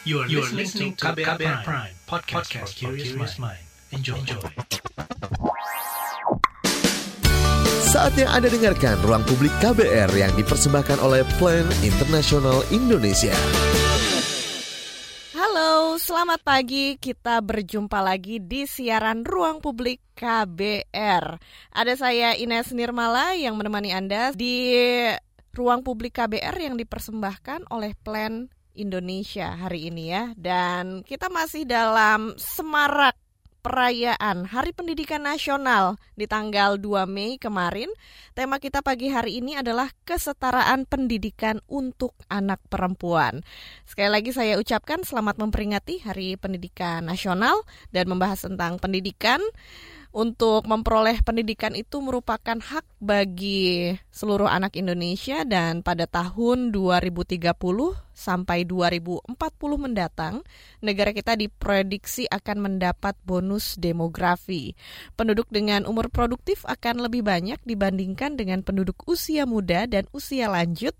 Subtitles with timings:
[0.00, 3.60] You are, you are listening to KBR, KBR Prime, Prime podcast, podcast for curious mind.
[3.92, 4.16] Enjoy.
[4.16, 4.40] Enjoy.
[7.84, 13.36] Saatnya Anda dengarkan Ruang Publik KBR yang dipersembahkan oleh Plan International Indonesia.
[15.36, 16.96] Halo, selamat pagi.
[16.96, 21.24] Kita berjumpa lagi di siaran Ruang Publik KBR.
[21.76, 24.64] Ada saya Ines Nirmala yang menemani Anda di
[25.52, 28.48] Ruang Publik KBR yang dipersembahkan oleh Plan
[28.80, 30.32] Indonesia hari ini ya.
[30.34, 33.14] Dan kita masih dalam semarak
[33.60, 37.92] perayaan Hari Pendidikan Nasional di tanggal 2 Mei kemarin.
[38.32, 43.44] Tema kita pagi hari ini adalah kesetaraan pendidikan untuk anak perempuan.
[43.84, 47.60] Sekali lagi saya ucapkan selamat memperingati Hari Pendidikan Nasional
[47.92, 49.44] dan membahas tentang pendidikan
[50.10, 57.46] untuk memperoleh pendidikan itu merupakan hak bagi seluruh anak Indonesia dan pada tahun 2030
[58.10, 59.30] sampai 2040
[59.78, 60.42] mendatang,
[60.82, 64.74] negara kita diprediksi akan mendapat bonus demografi.
[65.14, 70.92] Penduduk dengan umur produktif akan lebih banyak dibandingkan dengan penduduk usia muda dan usia lanjut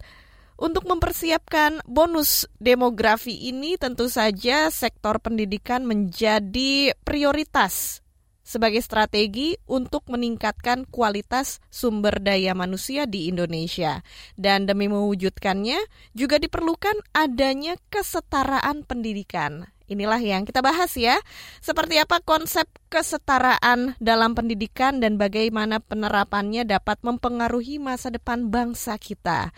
[0.61, 8.05] untuk mempersiapkan bonus demografi ini, tentu saja sektor pendidikan menjadi prioritas
[8.51, 14.03] sebagai strategi untuk meningkatkan kualitas sumber daya manusia di Indonesia.
[14.35, 15.79] Dan demi mewujudkannya
[16.19, 19.71] juga diperlukan adanya kesetaraan pendidikan.
[19.91, 21.19] Inilah yang kita bahas ya.
[21.59, 29.51] Seperti apa konsep kesetaraan dalam pendidikan dan bagaimana penerapannya dapat mempengaruhi masa depan bangsa kita.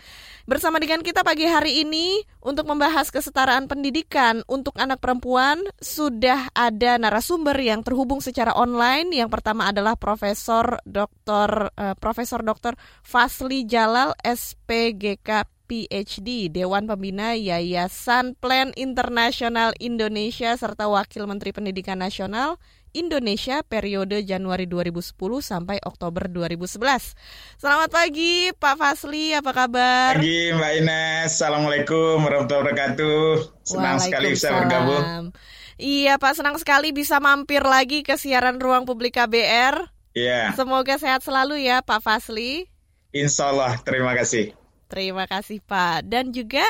[0.49, 6.97] Bersama dengan kita pagi hari ini untuk membahas kesetaraan pendidikan untuk anak perempuan sudah ada
[6.97, 9.13] narasumber yang terhubung secara online.
[9.13, 11.69] Yang pertama adalah Profesor Dr.
[11.77, 12.73] Uh, Profesor Dr.
[13.05, 22.59] Fasli Jalal SPGK PhD, Dewan Pembina Yayasan Plan Internasional Indonesia serta Wakil Menteri Pendidikan Nasional
[22.93, 27.17] Indonesia periode Januari 2010 sampai Oktober 2011.
[27.57, 30.21] Selamat pagi Pak Fasli, apa kabar?
[30.21, 33.25] Pagi Mbak Ines, Assalamualaikum warahmatullahi wabarakatuh.
[33.65, 35.33] Senang sekali bisa bergabung.
[35.81, 39.89] Iya Pak, senang sekali bisa mampir lagi ke siaran Ruang Publik KBR.
[40.13, 40.53] Iya.
[40.53, 42.69] Semoga sehat selalu ya Pak Fasli.
[43.09, 44.53] Insya Allah, terima kasih.
[44.93, 46.05] Terima kasih Pak.
[46.05, 46.61] Dan juga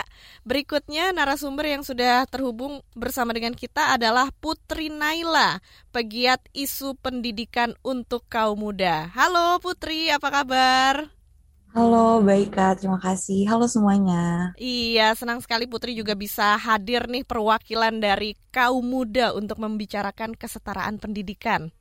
[0.47, 5.59] berikutnya narasumber yang sudah terhubung bersama dengan kita adalah Putri Naila,
[5.91, 9.11] pegiat isu pendidikan untuk kaum muda.
[9.11, 11.11] Halo Putri, apa kabar?
[11.75, 12.79] Halo, baik Kak.
[12.79, 13.43] Terima kasih.
[13.43, 14.55] Halo semuanya.
[14.55, 20.95] Iya, senang sekali Putri juga bisa hadir nih perwakilan dari kaum muda untuk membicarakan kesetaraan
[20.95, 21.75] pendidikan.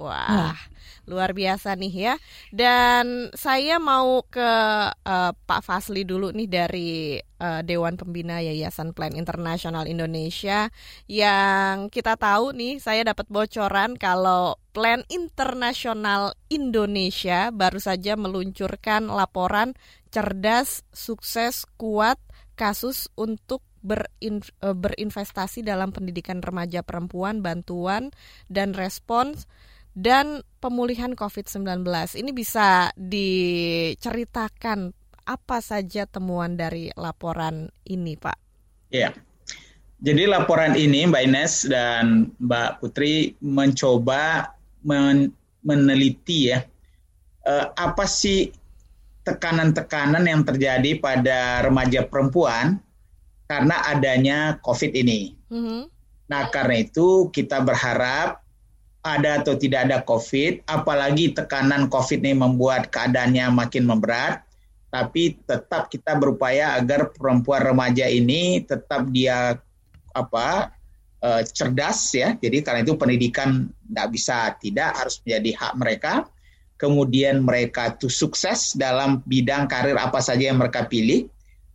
[0.00, 0.56] Wah,
[1.04, 2.14] luar biasa nih ya.
[2.48, 4.50] Dan saya mau ke
[4.96, 10.72] uh, Pak Fasli dulu nih dari uh, Dewan Pembina Yayasan Plan Internasional Indonesia
[11.04, 19.76] yang kita tahu nih saya dapat bocoran kalau Plan Internasional Indonesia baru saja meluncurkan laporan
[20.08, 22.16] cerdas, sukses, kuat
[22.56, 28.16] kasus untuk berin, uh, berinvestasi dalam pendidikan remaja perempuan, bantuan
[28.48, 29.44] dan respons
[30.00, 31.84] dan pemulihan COVID-19.
[32.16, 34.96] Ini bisa diceritakan
[35.28, 38.38] apa saja temuan dari laporan ini, Pak?
[38.88, 39.12] Iya.
[40.00, 45.28] Jadi laporan ini Mbak Ines dan Mbak Putri mencoba men
[45.60, 46.64] meneliti ya
[47.44, 48.48] eh, apa sih
[49.28, 52.80] tekanan-tekanan yang terjadi pada remaja perempuan
[53.44, 55.36] karena adanya COVID ini.
[55.52, 55.80] Mm -hmm.
[56.32, 58.40] Nah karena itu kita berharap
[59.00, 64.44] ada atau tidak ada COVID, apalagi tekanan COVID ini membuat keadaannya makin memberat,
[64.92, 69.56] tapi tetap kita berupaya agar perempuan remaja ini tetap dia
[70.12, 70.74] apa
[71.24, 72.36] uh, cerdas ya.
[72.36, 76.14] Jadi karena itu pendidikan tidak bisa tidak harus menjadi hak mereka.
[76.80, 81.28] Kemudian mereka itu sukses dalam bidang karir apa saja yang mereka pilih.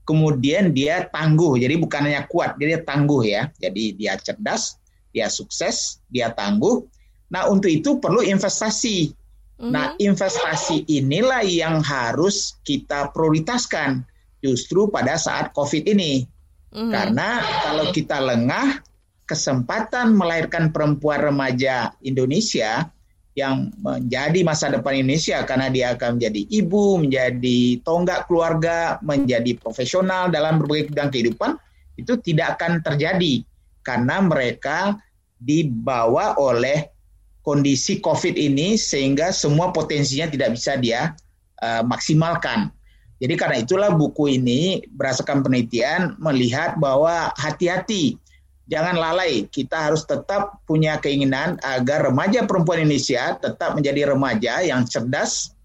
[0.06, 3.50] Kemudian dia tangguh, jadi bukan hanya kuat, dia tangguh ya.
[3.58, 4.78] Jadi dia cerdas,
[5.10, 6.86] dia sukses, dia tangguh
[7.32, 9.14] Nah, untuk itu perlu investasi.
[9.56, 9.72] Mm-hmm.
[9.72, 14.04] Nah, investasi inilah yang harus kita prioritaskan
[14.44, 16.28] justru pada saat COVID ini.
[16.76, 16.92] Mm-hmm.
[16.92, 17.30] Karena
[17.64, 18.84] kalau kita lengah,
[19.26, 22.92] kesempatan melahirkan perempuan remaja Indonesia
[23.36, 30.32] yang menjadi masa depan Indonesia karena dia akan menjadi ibu, menjadi tonggak keluarga, menjadi profesional
[30.32, 31.52] dalam berbagai bidang kehidupan
[32.00, 33.44] itu tidak akan terjadi
[33.84, 34.96] karena mereka
[35.36, 36.95] dibawa oleh
[37.46, 41.14] kondisi COVID ini sehingga semua potensinya tidak bisa dia
[41.62, 42.74] uh, maksimalkan.
[43.22, 48.20] Jadi karena itulah buku ini berdasarkan penelitian melihat bahwa hati-hati
[48.68, 49.48] jangan lalai.
[49.48, 55.56] Kita harus tetap punya keinginan agar remaja perempuan Indonesia tetap menjadi remaja yang cerdas,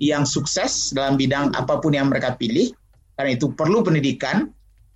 [0.00, 2.72] yang sukses dalam bidang apa pun yang mereka pilih.
[3.18, 4.48] Karena itu perlu pendidikan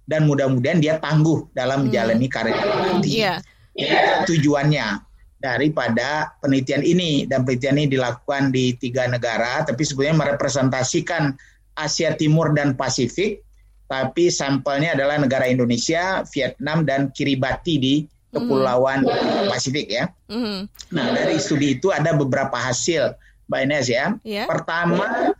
[0.09, 2.33] dan mudah-mudahan dia tangguh dalam menjalani hmm.
[2.33, 3.21] karir nanti.
[3.21, 3.45] Iya.
[3.79, 5.08] Itu tujuannya
[5.39, 11.35] daripada penelitian ini dan penelitian ini dilakukan di tiga negara, tapi sebenarnya merepresentasikan
[11.79, 13.39] Asia Timur dan Pasifik,
[13.87, 17.95] tapi sampelnya adalah negara Indonesia, Vietnam, dan Kiribati di
[18.29, 19.49] Kepulauan mm.
[19.49, 20.11] Pasifik ya.
[20.29, 20.69] Mm.
[20.93, 23.15] Nah dari studi itu ada beberapa hasil,
[23.49, 24.19] Mbak Ines ya.
[24.27, 24.45] Yeah.
[24.51, 25.33] Pertama,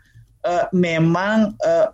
[0.47, 1.93] uh, memang uh,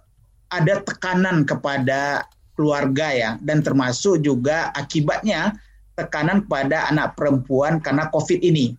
[0.53, 5.59] ada tekanan kepada keluarga ya, dan termasuk juga akibatnya
[5.95, 8.75] tekanan pada anak perempuan karena COVID ini.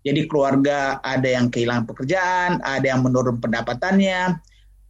[0.00, 4.40] Jadi keluarga ada yang kehilangan pekerjaan, ada yang menurun pendapatannya,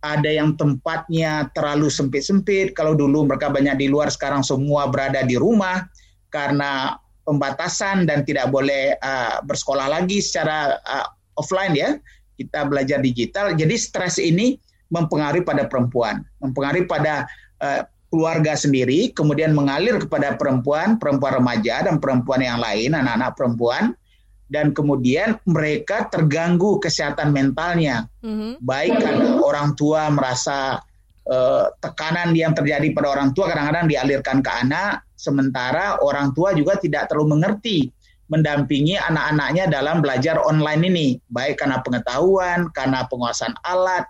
[0.01, 2.79] ada yang tempatnya terlalu sempit-sempit.
[2.79, 5.83] Kalau dulu mereka banyak di luar, sekarang semua berada di rumah
[6.31, 6.95] karena
[7.27, 11.07] pembatasan dan tidak boleh uh, bersekolah lagi secara uh,
[11.37, 11.99] offline ya.
[12.39, 13.53] Kita belajar digital.
[13.59, 14.57] Jadi stres ini
[14.95, 17.27] mempengaruhi pada perempuan, mempengaruhi pada
[17.61, 23.95] uh, keluarga sendiri, kemudian mengalir kepada perempuan, perempuan remaja dan perempuan yang lain, anak-anak perempuan.
[24.51, 28.59] Dan kemudian mereka terganggu kesehatan mentalnya, mm-hmm.
[28.59, 30.83] baik karena orang tua merasa
[31.31, 36.75] uh, tekanan yang terjadi pada orang tua kadang-kadang dialirkan ke anak, sementara orang tua juga
[36.83, 37.95] tidak terlalu mengerti
[38.27, 44.07] mendampingi anak-anaknya dalam belajar online ini, baik karena pengetahuan, karena penguasaan alat,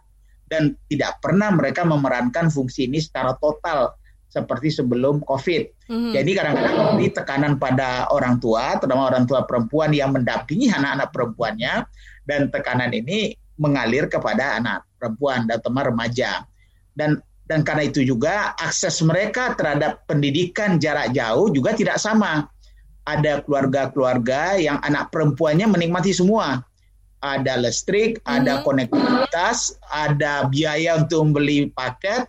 [0.50, 3.94] dan tidak pernah mereka memerankan fungsi ini secara total
[4.30, 5.90] seperti sebelum COVID.
[5.90, 6.12] Mm-hmm.
[6.14, 11.74] Jadi kadang-kadang ini tekanan pada orang tua, terutama orang tua perempuan yang mendampingi anak-anak perempuannya,
[12.26, 16.46] dan tekanan ini mengalir kepada anak perempuan dan teman remaja.
[16.94, 17.18] Dan
[17.50, 22.46] dan karena itu juga akses mereka terhadap pendidikan jarak jauh juga tidak sama.
[23.02, 26.62] Ada keluarga-keluarga yang anak perempuannya menikmati semua.
[27.20, 28.36] Ada listrik, mm-hmm.
[28.40, 32.24] ada konektivitas, ada biaya untuk membeli paket,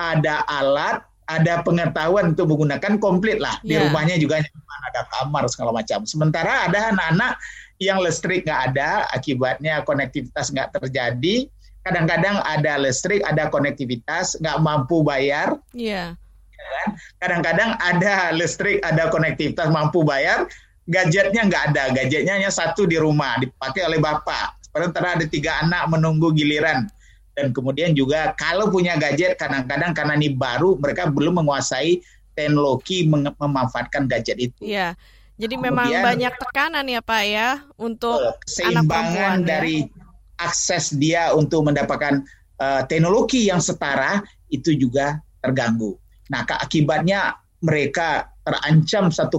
[0.00, 3.88] ada alat, ada pengetahuan untuk menggunakan komplit lah di yeah.
[3.88, 6.04] rumahnya juga ada kamar segala macam.
[6.04, 7.38] Sementara ada anak-anak
[7.80, 11.48] yang listrik nggak ada, akibatnya konektivitas nggak terjadi.
[11.82, 15.58] Kadang-kadang ada listrik, ada konektivitas, nggak mampu bayar.
[15.74, 16.14] Iya.
[16.14, 16.20] Yeah.
[16.62, 16.88] Kan?
[17.18, 20.46] Kadang-kadang ada listrik, ada konektivitas, mampu bayar,
[20.88, 21.84] gadgetnya nggak ada.
[21.94, 24.58] Gadgetnya hanya satu di rumah, dipakai oleh bapak.
[24.72, 26.88] Sementara ada tiga anak menunggu giliran
[27.32, 32.04] dan kemudian juga kalau punya gadget kadang-kadang karena ini baru mereka belum menguasai
[32.36, 34.60] teknologi mem memanfaatkan gadget itu.
[34.60, 34.96] Iya.
[35.40, 37.48] Jadi kemudian, memang banyak tekanan ya Pak ya
[37.80, 38.20] untuk
[38.60, 39.48] anak perempuan ya.
[39.48, 39.76] dari
[40.36, 42.20] akses dia untuk mendapatkan
[42.60, 44.20] uh, teknologi yang setara
[44.52, 45.96] itu juga terganggu.
[46.28, 49.32] Nah, akibatnya mereka terancam 1,2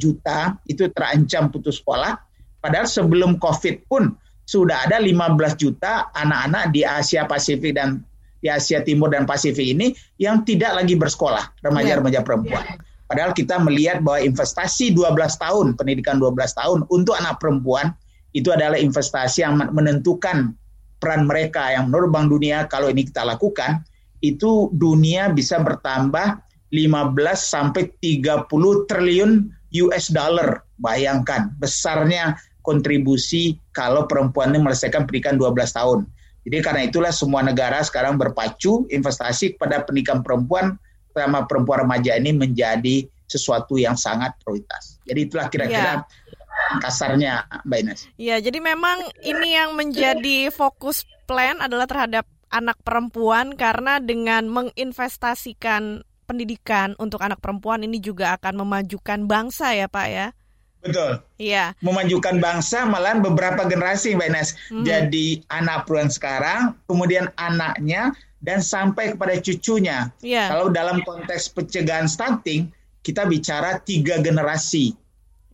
[0.00, 2.16] juta itu terancam putus sekolah.
[2.58, 4.16] Padahal sebelum Covid pun
[4.48, 8.00] sudah ada 15 juta anak-anak di Asia Pasifik dan
[8.40, 12.64] di Asia Timur dan Pasifik ini yang tidak lagi bersekolah, remaja-remaja perempuan.
[13.08, 17.96] Padahal kita melihat bahwa investasi 12 tahun, pendidikan 12 tahun untuk anak perempuan
[18.36, 20.52] itu adalah investasi yang menentukan
[21.00, 21.72] peran mereka.
[21.72, 23.80] Yang menurut Bank Dunia kalau ini kita lakukan
[24.20, 28.48] itu dunia bisa bertambah 15 sampai 30
[28.88, 29.48] triliun
[29.86, 30.64] US dollar.
[30.78, 36.00] Bayangkan besarnya kontribusi kalau perempuan ini menyelesaikan pendidikan 12 tahun.
[36.48, 40.80] Jadi karena itulah semua negara sekarang berpacu investasi kepada pendidikan perempuan,
[41.12, 44.96] terutama perempuan remaja ini menjadi sesuatu yang sangat prioritas.
[45.04, 46.80] Jadi itulah kira-kira ya.
[46.80, 48.00] kasarnya Mbak Ines.
[48.16, 56.07] Ya, jadi memang ini yang menjadi fokus plan adalah terhadap anak perempuan karena dengan menginvestasikan
[56.28, 60.28] pendidikan untuk anak perempuan ini juga akan memajukan bangsa ya Pak ya.
[60.78, 61.18] Betul.
[61.40, 61.74] Iya.
[61.82, 64.50] Memajukan bangsa malah beberapa generasi Mbak Ines.
[64.70, 64.84] Hmm.
[64.86, 70.14] Jadi anak perempuan sekarang, kemudian anaknya dan sampai kepada cucunya.
[70.22, 70.54] Iya.
[70.54, 72.70] Kalau dalam konteks pencegahan stunting,
[73.02, 74.94] kita bicara tiga generasi.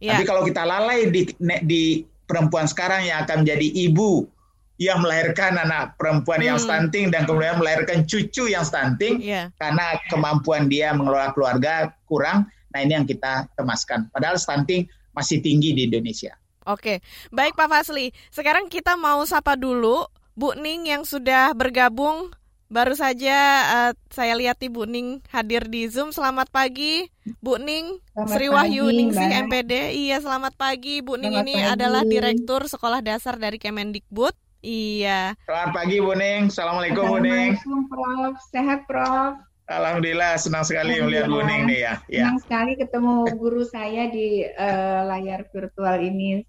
[0.02, 0.18] Iya.
[0.18, 1.32] Tapi kalau kita lalai di,
[1.64, 4.28] di perempuan sekarang yang akan menjadi ibu
[4.74, 6.48] yang melahirkan anak perempuan hmm.
[6.54, 9.46] yang stunting dan kemudian melahirkan cucu yang stunting yeah.
[9.62, 12.50] karena kemampuan dia mengelola keluarga kurang.
[12.74, 14.10] Nah ini yang kita temaskan.
[14.10, 16.34] Padahal stunting masih tinggi di Indonesia.
[16.66, 18.10] Oke, baik Pak Fasli.
[18.32, 22.34] Sekarang kita mau sapa dulu Bu Ning yang sudah bergabung.
[22.72, 23.36] Baru saja
[23.70, 26.10] uh, saya lihat Bu Ning hadir di Zoom.
[26.10, 27.06] Selamat pagi,
[27.38, 28.02] Bu Ning.
[28.10, 29.94] Selamat Sri Wahyu Ningsih MPD.
[29.94, 30.98] Iya, selamat pagi.
[31.04, 31.72] Bu Ning selamat ini pagi.
[31.78, 34.34] adalah Direktur Sekolah Dasar dari Kemendikbud.
[34.64, 35.36] Iya.
[35.44, 36.48] Selamat pagi Bu Ning.
[36.48, 37.52] Assalamualaikum Bu Ning.
[37.52, 38.34] Assalamualaikum Prof.
[38.48, 39.32] Sehat Prof.
[39.68, 41.94] Alhamdulillah senang sekali melihat Bu Ning nih ya.
[42.08, 42.24] ya.
[42.32, 46.48] Senang sekali ketemu guru saya di uh, layar virtual ini.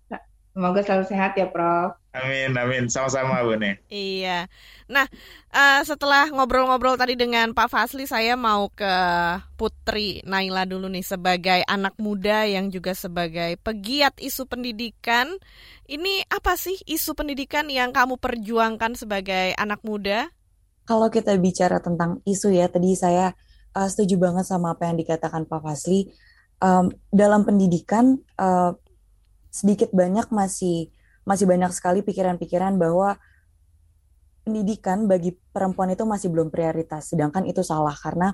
[0.55, 2.00] Semoga selalu sehat ya Prof.
[2.15, 2.88] Amin, amin.
[2.88, 3.75] Sama-sama Bu Ning.
[3.91, 4.48] Iya.
[4.88, 5.03] Nah,
[5.51, 8.95] uh, setelah ngobrol-ngobrol tadi dengan Pak Fasli, saya mau ke
[9.60, 15.36] Putri Naila dulu nih sebagai anak muda yang juga sebagai pegiat isu pendidikan.
[15.85, 20.33] Ini apa sih isu pendidikan yang kamu perjuangkan sebagai anak muda?
[20.89, 23.37] Kalau kita bicara tentang isu ya, tadi saya
[23.77, 26.09] uh, setuju banget sama apa yang dikatakan Pak Fasli.
[26.57, 28.73] Um, dalam pendidikan uh,
[29.53, 30.89] sedikit banyak masih
[31.21, 33.21] masih banyak sekali pikiran-pikiran bahwa
[34.41, 38.33] pendidikan bagi perempuan itu masih belum prioritas, sedangkan itu salah karena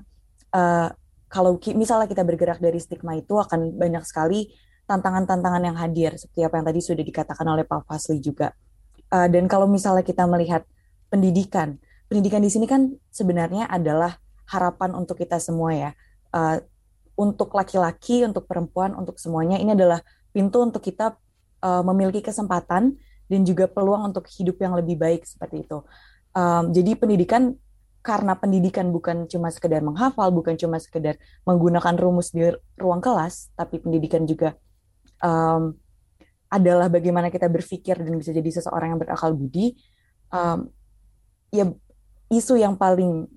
[0.56, 0.88] uh,
[1.28, 4.52] kalau misalnya kita bergerak dari stigma itu akan banyak sekali
[4.86, 8.52] tantangan-tantangan yang hadir seperti apa yang tadi sudah dikatakan oleh Pak Fasli juga.
[9.12, 10.64] Uh, dan kalau misalnya kita melihat
[11.12, 11.76] pendidikan,
[12.08, 14.16] pendidikan di sini kan sebenarnya adalah
[14.48, 15.92] harapan untuk kita semua ya.
[16.32, 16.60] Uh,
[17.20, 20.00] untuk laki-laki, untuk perempuan, untuk semuanya ini adalah
[20.32, 21.14] pintu untuk kita
[21.62, 22.96] uh, memiliki kesempatan
[23.32, 25.84] dan juga peluang untuk hidup yang lebih baik seperti itu.
[26.32, 27.56] Um, jadi pendidikan
[28.02, 33.78] karena pendidikan bukan cuma sekedar menghafal, bukan cuma sekedar menggunakan rumus di ruang kelas, tapi
[33.78, 34.58] pendidikan juga
[35.22, 35.74] um,
[36.52, 39.80] adalah bagaimana kita berpikir dan bisa jadi seseorang yang berakal budi.
[40.28, 40.68] Um,
[41.52, 41.72] ya
[42.28, 43.28] isu yang paling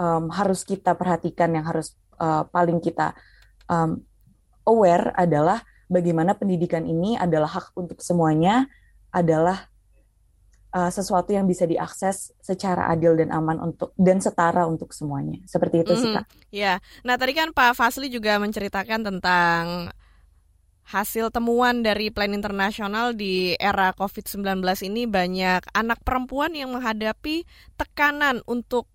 [0.00, 3.12] um, harus kita perhatikan, yang harus uh, paling kita
[3.68, 4.00] um,
[4.64, 5.60] aware adalah
[5.92, 8.64] bagaimana pendidikan ini adalah hak untuk semuanya,
[9.12, 9.68] adalah
[10.72, 15.40] uh, sesuatu yang bisa diakses secara adil dan aman untuk dan setara untuk semuanya.
[15.44, 16.24] Seperti itu mm, sih kak.
[16.48, 19.92] Ya, nah tadi kan Pak Fasli juga menceritakan tentang
[20.84, 27.48] hasil temuan dari Plan Internasional di era COVID-19 ini banyak anak perempuan yang menghadapi
[27.80, 28.88] tekanan untuk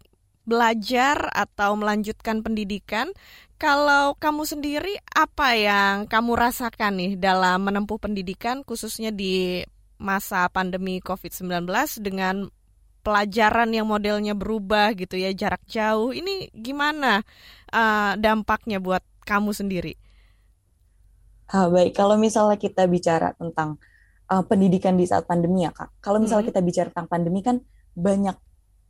[0.46, 3.14] belajar atau melanjutkan pendidikan.
[3.60, 9.62] Kalau kamu sendiri, apa yang kamu rasakan nih dalam menempuh pendidikan, khususnya di
[10.00, 11.68] masa pandemi COVID-19
[12.00, 12.48] dengan
[13.04, 16.16] pelajaran yang modelnya berubah gitu ya, jarak jauh.
[16.16, 17.20] Ini gimana
[17.76, 20.09] uh, dampaknya buat kamu sendiri?
[21.50, 23.82] Ah, baik, kalau misalnya kita bicara tentang
[24.30, 26.52] uh, pendidikan di saat pandemi ya kak, kalau misalnya hmm.
[26.54, 27.58] kita bicara tentang pandemi kan
[27.98, 28.38] banyak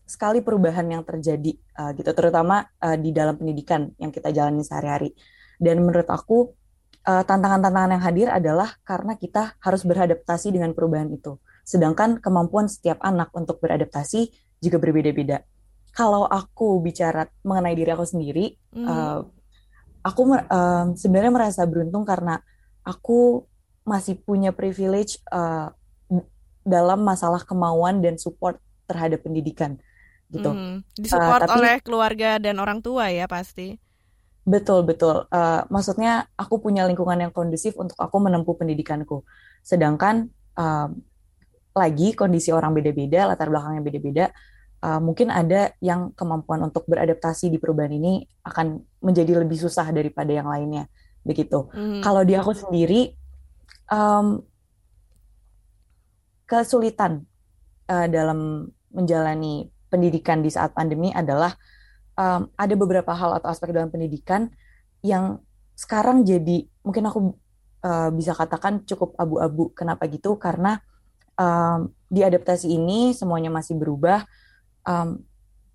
[0.04, 2.12] sekali perubahan yang terjadi uh, gitu.
[2.12, 5.16] Terutama uh, di dalam pendidikan yang kita jalani sehari-hari.
[5.60, 6.56] Dan menurut aku
[7.00, 11.39] tantangan tantangan-tantangan yang hadir adalah karena kita harus beradaptasi dengan perubahan itu.
[11.63, 14.30] Sedangkan kemampuan setiap anak untuk beradaptasi
[14.62, 15.42] juga berbeda-beda.
[15.96, 18.86] Kalau aku bicara mengenai diri aku sendiri mm.
[18.86, 19.20] uh,
[20.03, 22.39] aku uh, sebenarnya merasa beruntung karena
[22.84, 23.44] aku
[23.84, 25.74] masih punya privilege uh,
[26.62, 29.82] dalam masalah kemauan dan support terhadap pendidikan
[30.29, 30.50] gitu.
[30.53, 33.77] Hmm, disupport uh, tapi, oleh keluarga dan orang tua ya pasti.
[34.46, 35.25] Betul betul.
[35.29, 39.25] Uh, maksudnya aku punya lingkungan yang kondusif untuk aku menempuh pendidikanku.
[39.65, 40.89] Sedangkan uh,
[41.74, 44.25] lagi kondisi orang beda-beda, latar belakangnya beda-beda.
[44.79, 50.31] Uh, mungkin ada yang kemampuan untuk beradaptasi di perubahan ini akan menjadi lebih susah daripada
[50.31, 50.88] yang lainnya,
[51.27, 51.67] begitu.
[51.75, 52.00] Hmm.
[52.00, 53.12] Kalau di aku sendiri,
[53.91, 54.39] um,
[56.48, 57.27] kesulitan
[57.91, 61.53] uh, dalam menjalani pendidikan di saat pandemi adalah
[62.15, 64.50] um, ada beberapa hal atau aspek dalam pendidikan
[65.05, 65.43] yang
[65.77, 67.19] sekarang jadi mungkin aku
[67.83, 69.71] uh, bisa katakan cukup abu-abu.
[69.71, 70.36] Kenapa gitu?
[70.36, 70.75] Karena
[71.39, 74.27] um, di adaptasi ini semuanya masih berubah.
[74.89, 75.22] Um,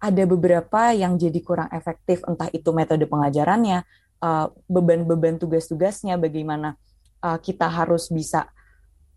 [0.02, 3.86] ada beberapa yang jadi kurang efektif, entah itu metode pengajarannya,
[4.20, 6.74] uh, beban-beban tugas-tugasnya, bagaimana
[7.22, 8.50] uh, kita harus bisa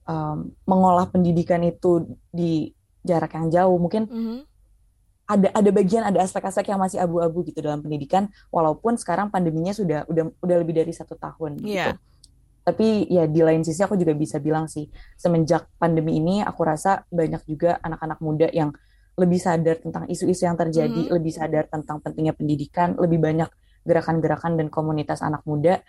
[0.05, 3.75] um, mengolah pendidikan itu di jarak yang jauh.
[3.81, 4.39] Mungkin mm -hmm
[5.27, 10.07] ada ada bagian ada aspek-aspek yang masih abu-abu gitu dalam pendidikan walaupun sekarang pandeminya sudah
[10.07, 11.75] udah udah lebih dari satu tahun gitu.
[11.75, 11.99] Yeah.
[12.63, 14.87] Tapi ya di lain sisi aku juga bisa bilang sih
[15.19, 18.71] semenjak pandemi ini aku rasa banyak juga anak-anak muda yang
[19.17, 21.11] lebih sadar tentang isu-isu yang terjadi, mm.
[21.11, 23.49] lebih sadar tentang pentingnya pendidikan, lebih banyak
[23.81, 25.81] gerakan-gerakan dan komunitas anak muda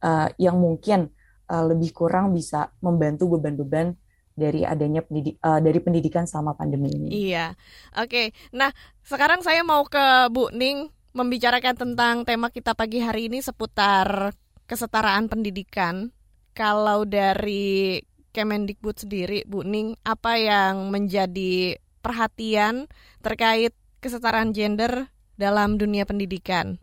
[0.00, 1.12] uh, yang mungkin
[1.52, 3.92] uh, lebih kurang bisa membantu beban-beban
[4.32, 7.08] dari adanya pendidik uh, dari pendidikan selama pandemi ini.
[7.12, 7.52] Iya.
[8.00, 8.08] Oke.
[8.08, 8.26] Okay.
[8.56, 8.72] Nah,
[9.04, 14.32] sekarang saya mau ke Bu Ning membicarakan tentang tema kita pagi hari ini seputar
[14.64, 16.14] kesetaraan pendidikan.
[16.54, 22.88] Kalau dari Kemendikbud sendiri, Bu Ning, apa yang menjadi perhatian
[23.20, 26.80] terkait kesetaraan gender dalam dunia pendidikan?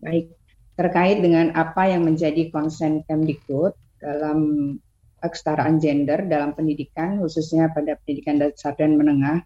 [0.00, 0.32] Baik,
[0.76, 4.38] terkait dengan apa yang menjadi konsen Kemdikbud dalam
[5.20, 9.42] kesetaraan gender dalam pendidikan, khususnya pada pendidikan dasar dan menengah,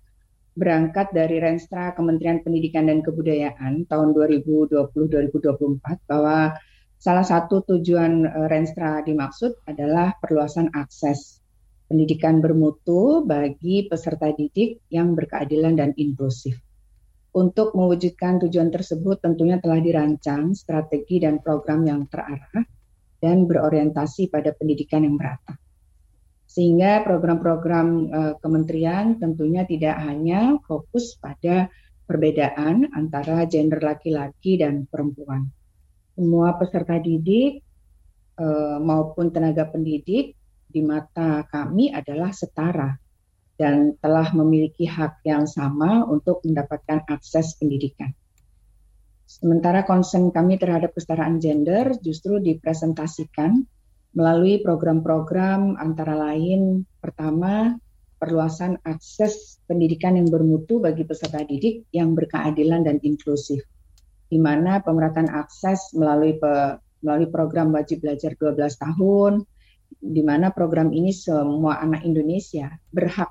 [0.58, 6.52] berangkat dari Renstra Kementerian Pendidikan dan Kebudayaan tahun 2020-2024 bahwa
[7.00, 11.39] salah satu tujuan eh, Renstra dimaksud adalah perluasan akses
[11.90, 16.54] pendidikan bermutu bagi peserta didik yang berkeadilan dan inklusif.
[17.34, 22.62] Untuk mewujudkan tujuan tersebut tentunya telah dirancang strategi dan program yang terarah
[23.18, 25.58] dan berorientasi pada pendidikan yang merata
[26.50, 31.70] sehingga program-program uh, kementerian tentunya tidak hanya fokus pada
[32.10, 35.46] perbedaan antara gender laki-laki dan perempuan.
[36.18, 37.62] Semua peserta didik
[38.34, 40.34] uh, maupun tenaga pendidik
[40.70, 42.94] di mata kami adalah setara
[43.60, 48.14] dan telah memiliki hak yang sama untuk mendapatkan akses pendidikan.
[49.28, 53.62] Sementara concern kami terhadap kesetaraan gender justru dipresentasikan
[54.16, 57.78] melalui program-program antara lain pertama
[58.18, 63.62] perluasan akses pendidikan yang bermutu bagi peserta didik yang berkeadilan dan inklusif
[64.30, 69.32] di mana pemerataan akses melalui pe, melalui program wajib belajar 12 tahun
[70.00, 73.28] di mana program ini semua anak Indonesia berhak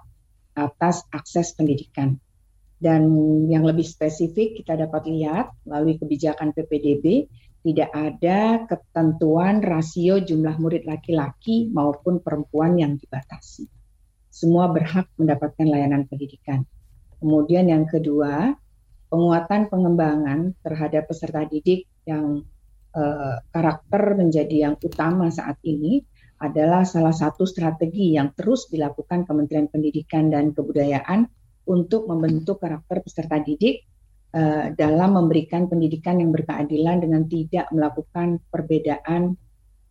[0.53, 2.21] atas akses pendidikan.
[2.79, 3.11] Dan
[3.51, 7.27] yang lebih spesifik kita dapat lihat melalui kebijakan PPDB
[7.59, 13.67] tidak ada ketentuan rasio jumlah murid laki-laki maupun perempuan yang dibatasi.
[14.31, 16.63] Semua berhak mendapatkan layanan pendidikan.
[17.19, 18.55] Kemudian yang kedua,
[19.11, 22.47] penguatan pengembangan terhadap peserta didik yang
[22.95, 25.99] eh, karakter menjadi yang utama saat ini
[26.39, 31.27] adalah salah satu strategi yang terus dilakukan Kementerian Pendidikan dan Kebudayaan
[31.67, 33.85] untuk membentuk karakter peserta didik
[34.33, 39.35] uh, dalam memberikan pendidikan yang berkeadilan dengan tidak melakukan perbedaan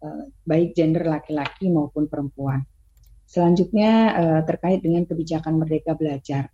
[0.03, 2.65] uh, baik gender laki-laki maupun perempuan.
[3.29, 6.49] Selanjutnya uh, terkait dengan kebijakan Merdeka Belajar.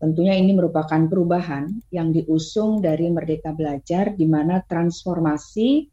[0.00, 5.86] Tentunya ini merupakan perubahan yang diusung dari Merdeka Belajar di mana transformasi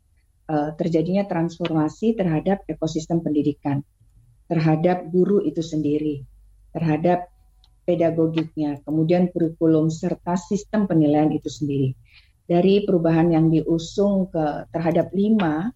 [0.48, 3.84] uh, terjadinya transformasi terhadap ekosistem pendidikan,
[4.48, 6.24] terhadap guru itu sendiri,
[6.72, 7.28] terhadap
[7.88, 11.96] pedagogiknya, kemudian kurikulum serta sistem penilaian itu sendiri.
[12.48, 15.72] Dari perubahan yang diusung ke terhadap lima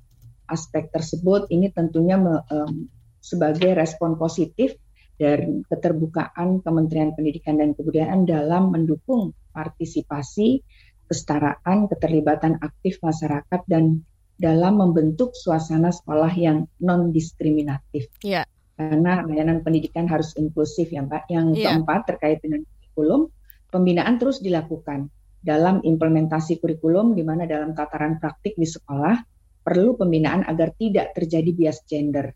[0.47, 2.87] aspek tersebut, ini tentunya me, um,
[3.23, 4.75] sebagai respon positif
[5.15, 10.63] dari keterbukaan Kementerian Pendidikan dan Kebudayaan dalam mendukung partisipasi,
[11.07, 14.01] kesetaraan, keterlibatan aktif masyarakat dan
[14.41, 18.09] dalam membentuk suasana sekolah yang non diskriminatif.
[18.25, 18.49] Yeah
[18.81, 21.29] karena layanan pendidikan harus inklusif ya Mbak.
[21.29, 21.65] Yang yeah.
[21.69, 23.21] keempat terkait dengan kurikulum,
[23.69, 29.17] pembinaan terus dilakukan dalam implementasi kurikulum di mana dalam tataran praktik di sekolah
[29.61, 32.33] perlu pembinaan agar tidak terjadi bias gender.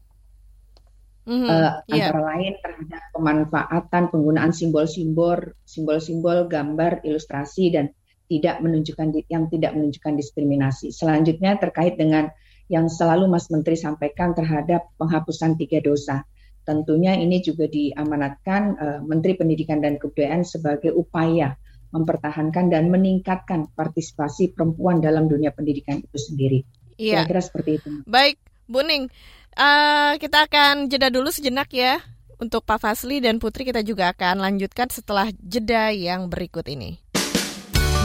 [1.26, 2.14] Mm-hmm, uh, yeah.
[2.14, 7.90] Antara lain terhadap pemanfaatan penggunaan simbol-simbol, simbol-simbol, gambar, ilustrasi dan
[8.26, 10.90] tidak menunjukkan yang tidak menunjukkan diskriminasi.
[10.90, 12.34] Selanjutnya terkait dengan
[12.66, 16.26] yang selalu Mas Menteri sampaikan terhadap penghapusan tiga dosa.
[16.66, 21.54] Tentunya ini juga diamanatkan uh, Menteri Pendidikan dan Kebudayaan sebagai upaya
[21.94, 26.60] mempertahankan dan meningkatkan partisipasi perempuan dalam dunia pendidikan itu sendiri.
[26.98, 27.24] Iya.
[27.24, 27.90] Kira-kira seperti itu.
[28.10, 29.08] Baik, Bu Ning.
[29.56, 32.02] Uh, kita akan jeda dulu sejenak ya.
[32.36, 37.00] Untuk Pak Fasli dan Putri kita juga akan lanjutkan setelah jeda yang berikut ini.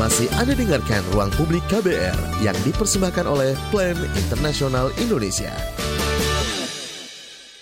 [0.00, 5.52] Masih Anda dengarkan Ruang Publik KBR yang dipersembahkan oleh Plan Internasional Indonesia.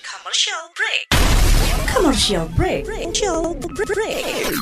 [0.06, 1.02] Commercial break.
[1.90, 2.86] Commercial break.
[2.86, 4.54] Commercial break.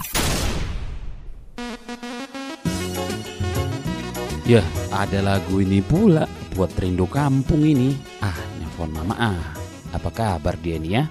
[4.48, 6.24] Ya, ada lagu ini pula
[6.56, 7.92] buat rindu kampung ini.
[8.24, 9.52] Ah, nelfon mama ah.
[9.92, 11.04] Apa kabar dia nih ya?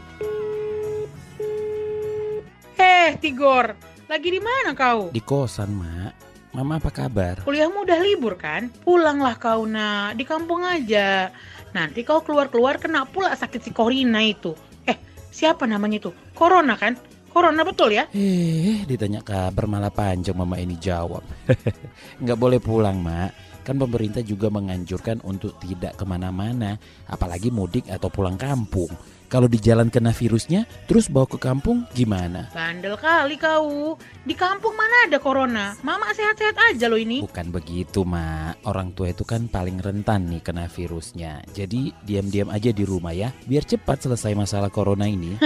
[2.81, 3.77] Eh, Tigor,
[4.09, 5.13] lagi di mana kau?
[5.13, 6.24] Di kosan, Mak.
[6.55, 7.43] Mama apa kabar?
[7.43, 8.71] Kuliahmu udah libur kan?
[8.87, 11.27] Pulanglah kau nak, di kampung aja.
[11.75, 14.55] Nanti kau keluar-keluar kena pula sakit si Corina itu.
[14.87, 14.95] Eh,
[15.35, 16.15] siapa namanya itu?
[16.31, 16.95] Corona kan?
[17.27, 18.07] Corona betul ya?
[18.15, 21.27] Eh, ditanya kabar malah panjang mama ini jawab.
[22.23, 23.59] Nggak boleh pulang, Mak.
[23.67, 26.79] Kan pemerintah juga menganjurkan untuk tidak ke mana-mana,
[27.11, 28.95] apalagi mudik atau pulang kampung.
[29.25, 32.53] Kalau di jalan kena virusnya, terus bawa ke kampung gimana?
[32.53, 33.97] Bandel kali kau.
[34.21, 35.73] Di kampung mana ada corona?
[35.81, 37.25] Mama sehat-sehat aja loh ini.
[37.25, 38.61] Bukan begitu, Mak.
[38.69, 41.41] Orang tua itu kan paling rentan nih kena virusnya.
[41.57, 45.41] Jadi diam-diam aja di rumah ya, biar cepat selesai masalah corona ini.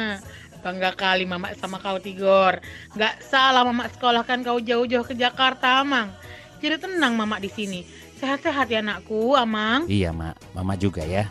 [0.64, 2.60] Bangga kali Mama sama kau Tigor.
[2.96, 6.12] Gak salah Mama sekolahkan kau jauh-jauh ke Jakarta, Amang.
[6.60, 7.84] Jadi tenang Mama di sini.
[8.20, 9.84] Sehat-sehat ya anakku, Amang.
[9.84, 10.56] Iya, Mak.
[10.56, 11.28] Mama juga ya.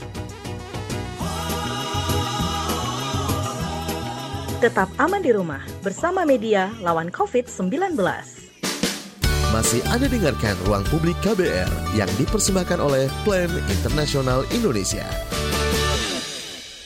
[4.63, 7.99] Tetap aman di rumah bersama media lawan COVID-19.
[9.52, 11.67] Masih Anda dengarkan Ruang Publik KBR
[11.99, 15.04] yang dipersembahkan oleh Plan Internasional Indonesia.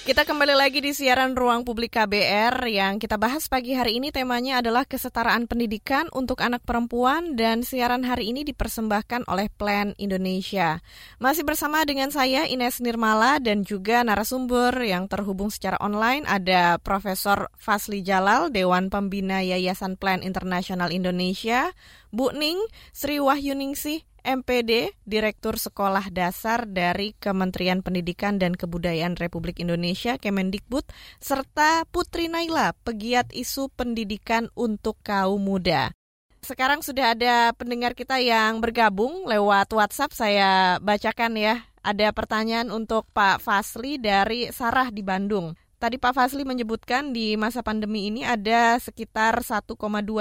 [0.08, 4.63] Kita kembali lagi di siaran Ruang Publik KBR yang kita bahas pagi hari ini temanya
[4.63, 10.80] adalah kesetaraan pendidikan untuk anak perempuan dan siaran hari ini dipersembahkan oleh Plan Indonesia.
[11.20, 17.52] Masih bersama dengan saya Ines Nirmala dan juga narasumber yang terhubung secara online ada Profesor
[17.60, 21.76] Fasli Jalal Dewan Pembina Yayasan Plan Internasional Indonesia,
[22.15, 22.63] Bu Ning
[22.96, 30.84] Sri Wahyuningsih MPD, Direktur Sekolah Dasar dari Kementerian Pendidikan dan Kebudayaan Republik Indonesia Kemendikbud,
[31.24, 35.96] serta Putri Naila, pegiat isu pendidikan untuk kaum muda.
[36.44, 41.63] Sekarang sudah ada pendengar kita yang bergabung lewat WhatsApp, saya bacakan ya.
[41.80, 45.56] Ada pertanyaan untuk Pak Fasli dari Sarah di Bandung.
[45.80, 49.72] Tadi Pak Fasli menyebutkan di masa pandemi ini ada sekitar 1,2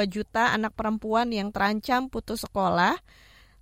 [0.07, 2.95] juta anak perempuan yang terancam putus sekolah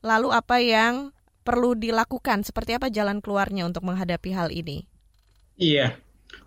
[0.04, 2.44] Lalu apa yang perlu dilakukan?
[2.44, 4.84] Seperti apa jalan keluarnya untuk menghadapi hal ini?
[5.56, 5.96] Iya,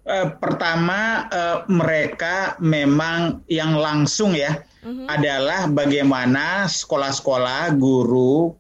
[0.06, 5.10] eh, pertama eh, mereka memang yang langsung ya uh-huh.
[5.10, 8.54] adalah bagaimana sekolah-sekolah guru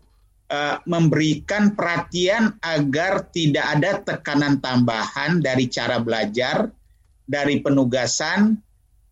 [0.49, 6.73] eh, memberikan perhatian agar tidak ada tekanan tambahan dari cara belajar,
[7.27, 8.57] dari penugasan,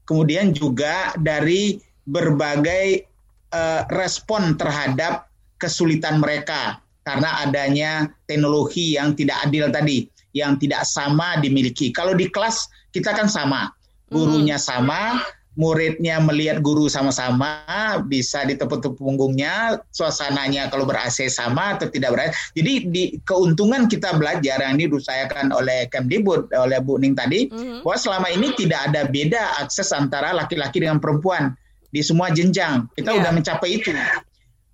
[0.08, 1.78] kemudian juga dari
[2.10, 3.06] berbagai
[3.54, 5.30] eh, respon terhadap
[5.66, 7.92] kesulitan mereka karena adanya
[8.30, 10.06] teknologi yang tidak adil tadi,
[10.38, 11.90] yang tidak sama dimiliki.
[11.90, 13.74] Kalau di kelas kita kan sama,
[14.10, 14.66] gurunya hmm.
[14.66, 15.22] sama,
[15.56, 17.64] muridnya melihat guru sama-sama,
[18.06, 22.22] bisa ditepuk-tepuk punggungnya, suasananya kalau ber-AC sama atau tidak ber
[22.54, 27.88] Jadi di keuntungan kita belajar yang diusahakan oleh Kemdikbud oleh Bu Ning tadi, mm-hmm.
[27.88, 31.56] bahwa selama ini tidak ada beda akses antara laki-laki dengan perempuan
[31.88, 32.92] di semua jenjang.
[32.92, 33.20] Kita yeah.
[33.24, 33.96] udah mencapai itu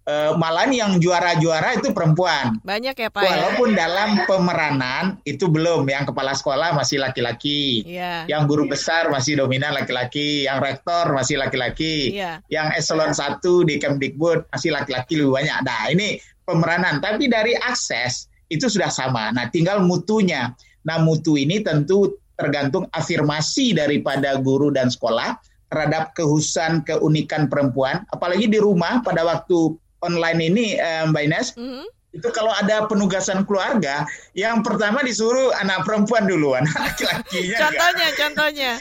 [0.07, 2.57] uh, malah yang juara-juara itu perempuan.
[2.63, 3.21] Banyak ya Pak.
[3.21, 3.29] Ya?
[3.29, 3.77] Walaupun ya?
[3.85, 8.25] dalam pemeranan itu belum, yang kepala sekolah masih laki-laki, yeah.
[8.25, 12.41] yang guru besar masih dominan laki-laki, yang rektor masih laki-laki, yeah.
[12.49, 15.57] yang eselon satu di Kemdikbud masih laki-laki lebih banyak.
[15.65, 19.31] Nah ini pemeranan, tapi dari akses itu sudah sama.
[19.31, 20.51] Nah tinggal mutunya.
[20.81, 25.37] Nah mutu ini tentu tergantung afirmasi daripada guru dan sekolah
[25.71, 31.63] terhadap kehususan keunikan perempuan, apalagi di rumah pada waktu online ini uh, Mbak Ines, mm
[31.65, 31.85] -hmm.
[32.17, 34.03] itu kalau ada penugasan keluarga,
[34.35, 37.57] yang pertama disuruh anak perempuan duluan, laki-lakinya.
[37.69, 38.19] contohnya, enggak.
[38.19, 38.71] contohnya.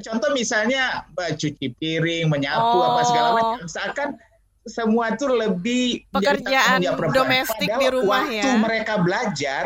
[0.00, 2.88] Contoh misalnya cuci piring, menyapu oh.
[2.88, 3.68] apa segala macam.
[3.68, 4.08] Seakan
[4.64, 6.80] semua itu lebih pekerjaan
[7.12, 8.42] domestik di rumah waktu ya.
[8.44, 9.62] Waktu mereka belajar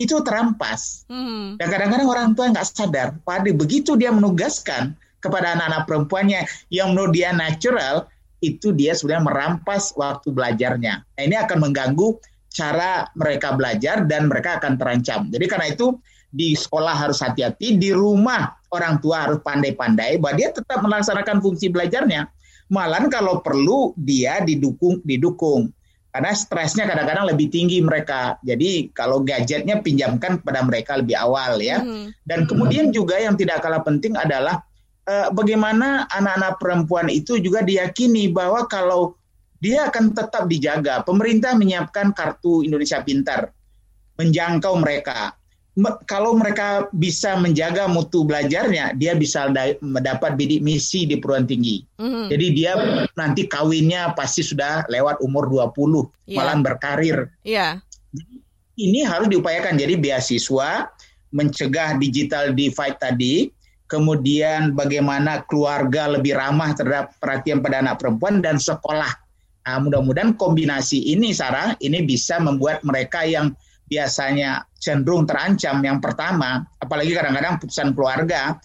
[0.00, 1.04] itu terampas.
[1.12, 1.60] Hmm.
[1.60, 3.08] Dan kadang-kadang orang tua nggak sadar.
[3.20, 6.40] Pada begitu dia menugaskan kepada anak-anak perempuannya
[6.72, 8.08] yang menurut dia natural,
[8.40, 11.04] itu dia sebenarnya merampas waktu belajarnya.
[11.04, 12.16] Nah, ini akan mengganggu
[12.50, 15.30] cara mereka belajar dan mereka akan terancam.
[15.30, 15.94] Jadi karena itu
[16.30, 21.70] di sekolah harus hati-hati, di rumah orang tua harus pandai-pandai bahwa dia tetap melaksanakan fungsi
[21.70, 22.26] belajarnya.
[22.70, 25.74] Malah kalau perlu dia didukung didukung.
[26.10, 28.34] Karena stresnya kadang-kadang lebih tinggi mereka.
[28.42, 31.82] Jadi kalau gadgetnya pinjamkan pada mereka lebih awal ya.
[31.82, 32.10] Hmm.
[32.26, 34.58] Dan kemudian juga yang tidak kalah penting adalah
[35.34, 39.18] bagaimana anak-anak perempuan itu juga diyakini bahwa kalau
[39.60, 41.04] dia akan tetap dijaga.
[41.04, 43.52] Pemerintah menyiapkan kartu Indonesia Pintar,
[44.16, 45.36] menjangkau mereka.
[46.04, 49.48] Kalau mereka bisa menjaga mutu belajarnya, dia bisa
[49.80, 51.86] mendapat bidik misi di perguruan tinggi.
[51.96, 52.26] Mm-hmm.
[52.28, 52.72] Jadi dia
[53.14, 56.36] nanti kawinnya pasti sudah lewat umur 20, yeah.
[56.36, 57.30] malah berkarir.
[57.46, 57.80] Yeah.
[58.76, 59.78] Ini harus diupayakan.
[59.78, 60.90] Jadi beasiswa,
[61.32, 63.48] mencegah digital divide tadi,
[63.90, 69.10] kemudian bagaimana keluarga lebih ramah terhadap perhatian pada anak perempuan dan sekolah.
[69.66, 73.50] Nah, mudah-mudahan kombinasi ini Sarah ini bisa membuat mereka yang
[73.90, 78.56] biasanya cenderung terancam yang pertama, apalagi kadang-kadang putusan keluarga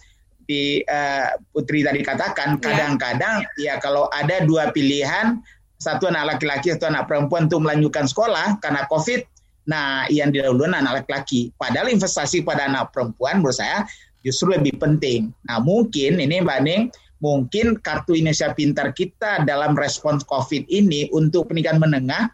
[0.46, 2.62] di uh, Putri tadi katakan iya.
[2.62, 3.74] kadang-kadang ya.
[3.74, 5.42] ya kalau ada dua pilihan
[5.76, 9.20] satu anak laki-laki satu anak perempuan untuk melanjutkan sekolah karena COVID,
[9.66, 11.50] nah yang didahulukan anak laki-laki.
[11.58, 13.84] Padahal investasi pada anak perempuan menurut saya
[14.22, 15.32] justru lebih penting.
[15.48, 16.82] Nah mungkin ini Mbak Ning,
[17.20, 22.32] mungkin kartu Indonesia Pintar kita dalam respons COVID ini untuk pendidikan menengah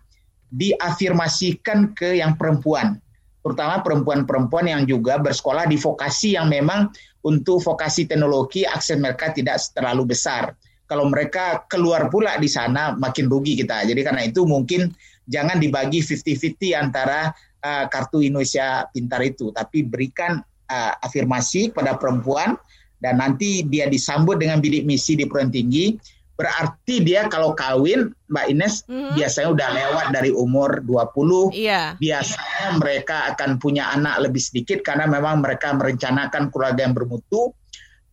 [0.52, 3.00] diafirmasikan ke yang perempuan,
[3.40, 6.92] terutama perempuan-perempuan yang juga bersekolah di vokasi yang memang
[7.24, 10.52] untuk vokasi teknologi akses mereka tidak terlalu besar.
[10.84, 13.88] Kalau mereka keluar pula di sana makin rugi kita.
[13.88, 14.92] Jadi karena itu mungkin
[15.24, 17.32] jangan dibagi 50-50 antara
[17.64, 22.56] uh, kartu Indonesia Pintar itu, tapi berikan uh, afirmasi pada perempuan
[23.02, 25.98] dan nanti dia disambut dengan bidik misi di perguruan tinggi,
[26.38, 29.18] berarti dia kalau kawin Mbak Ines mm-hmm.
[29.18, 31.50] biasanya udah lewat dari umur 20.
[31.50, 31.98] Iya.
[31.98, 37.50] Biasanya mereka akan punya anak lebih sedikit karena memang mereka merencanakan keluarga yang bermutu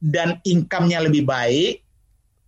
[0.02, 1.86] dan income-nya lebih baik.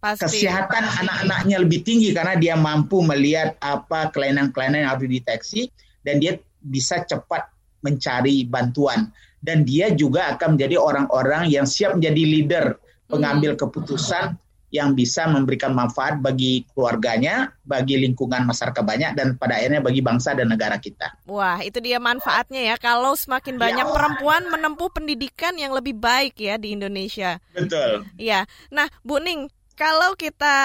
[0.01, 0.41] Pasti.
[0.41, 5.69] Kesehatan anak-anaknya lebih tinggi karena dia mampu melihat apa kelainan-kelainan yang harus dideteksi
[6.01, 7.53] dan dia bisa cepat
[7.85, 12.65] mencari bantuan dan dia juga akan menjadi orang-orang yang siap menjadi leader
[13.09, 14.37] pengambil keputusan
[14.71, 20.31] yang bisa memberikan manfaat bagi keluarganya, bagi lingkungan masyarakat banyak, dan pada akhirnya bagi bangsa
[20.31, 21.11] dan negara kita.
[21.27, 22.75] Wah, itu dia manfaatnya ya.
[22.79, 23.91] Kalau semakin banyak ya.
[23.91, 27.43] perempuan menempuh pendidikan yang lebih baik ya di Indonesia.
[27.51, 28.07] Betul.
[28.15, 28.47] Iya.
[28.71, 30.55] Nah, Bu Ning, kalau kita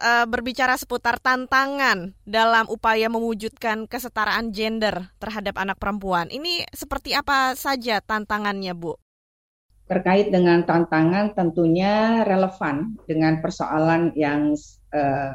[0.00, 7.56] uh, berbicara seputar tantangan dalam upaya mewujudkan kesetaraan gender terhadap anak perempuan, ini seperti apa
[7.56, 8.96] saja tantangannya, Bu?
[9.86, 14.52] Terkait dengan tantangan tentunya relevan dengan persoalan yang
[14.90, 15.32] uh,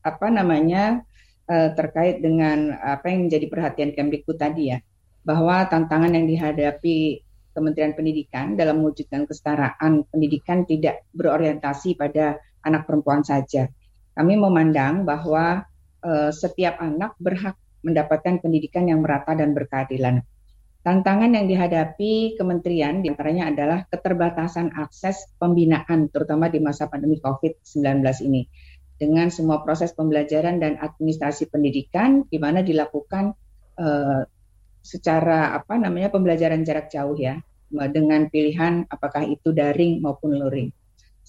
[0.00, 1.04] apa namanya
[1.52, 4.78] uh, terkait dengan apa yang menjadi perhatian Kemdikbud tadi ya,
[5.22, 13.26] bahwa tantangan yang dihadapi Kementerian Pendidikan dalam mewujudkan kesetaraan pendidikan tidak berorientasi pada anak perempuan
[13.26, 13.66] saja.
[14.14, 15.64] Kami memandang bahwa
[16.02, 20.20] uh, setiap anak berhak mendapatkan pendidikan yang merata dan berkeadilan.
[20.80, 28.00] Tantangan yang dihadapi kementerian di antaranya adalah keterbatasan akses pembinaan, terutama di masa pandemi COVID-19
[28.24, 28.48] ini.
[28.96, 33.32] Dengan semua proses pembelajaran dan administrasi pendidikan, di mana dilakukan
[33.76, 34.24] uh,
[34.80, 40.72] secara apa namanya pembelajaran jarak jauh ya, dengan pilihan apakah itu daring maupun luring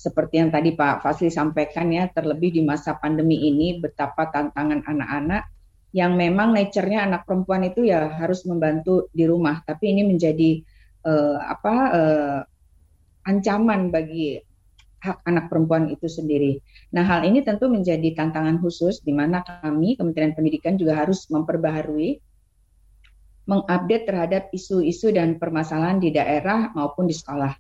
[0.02, 5.46] seperti yang tadi Pak Fasli sampaikan ya, terlebih di masa pandemi ini betapa tantangan anak-anak
[5.94, 10.58] yang memang nature-nya anak perempuan itu ya harus membantu di rumah, tapi ini menjadi
[11.06, 12.40] uh, apa uh,
[13.30, 14.42] ancaman bagi
[15.06, 16.58] hak anak perempuan itu sendiri.
[16.98, 22.18] Nah, hal ini tentu menjadi tantangan khusus di mana kami Kementerian Pendidikan juga harus memperbaharui
[23.46, 27.54] mengupdate terhadap isu-isu dan permasalahan di daerah maupun di sekolah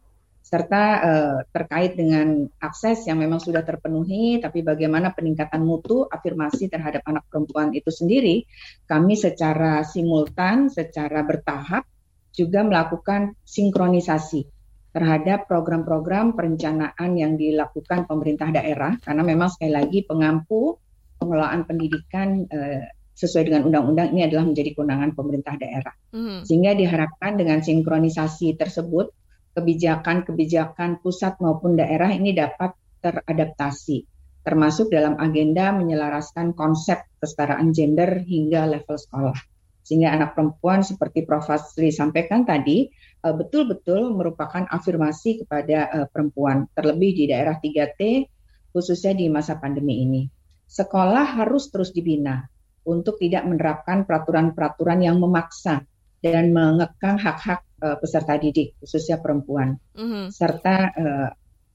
[0.51, 7.07] serta uh, terkait dengan akses yang memang sudah terpenuhi, tapi bagaimana peningkatan mutu afirmasi terhadap
[7.07, 8.43] anak perempuan itu sendiri,
[8.83, 11.87] kami secara simultan, secara bertahap
[12.35, 14.43] juga melakukan sinkronisasi
[14.91, 20.75] terhadap program-program perencanaan yang dilakukan pemerintah daerah, karena memang sekali lagi pengampu
[21.15, 25.95] pengelolaan pendidikan uh, sesuai dengan undang-undang ini adalah menjadi kewenangan pemerintah daerah.
[26.11, 26.43] Mm.
[26.43, 29.15] Sehingga diharapkan dengan sinkronisasi tersebut
[29.51, 32.71] kebijakan-kebijakan pusat maupun daerah ini dapat
[33.03, 34.05] teradaptasi,
[34.45, 39.37] termasuk dalam agenda menyelaraskan konsep kesetaraan gender hingga level sekolah.
[39.81, 41.49] Sehingga anak perempuan seperti Prof.
[41.49, 42.87] Fasli sampaikan tadi,
[43.25, 48.29] eh, betul-betul merupakan afirmasi kepada eh, perempuan, terlebih di daerah 3T,
[48.71, 50.23] khususnya di masa pandemi ini.
[50.69, 52.47] Sekolah harus terus dibina
[52.87, 55.83] untuk tidak menerapkan peraturan-peraturan yang memaksa
[56.23, 60.29] dan mengekang hak-hak uh, peserta didik khususnya perempuan mm-hmm.
[60.29, 61.29] serta uh,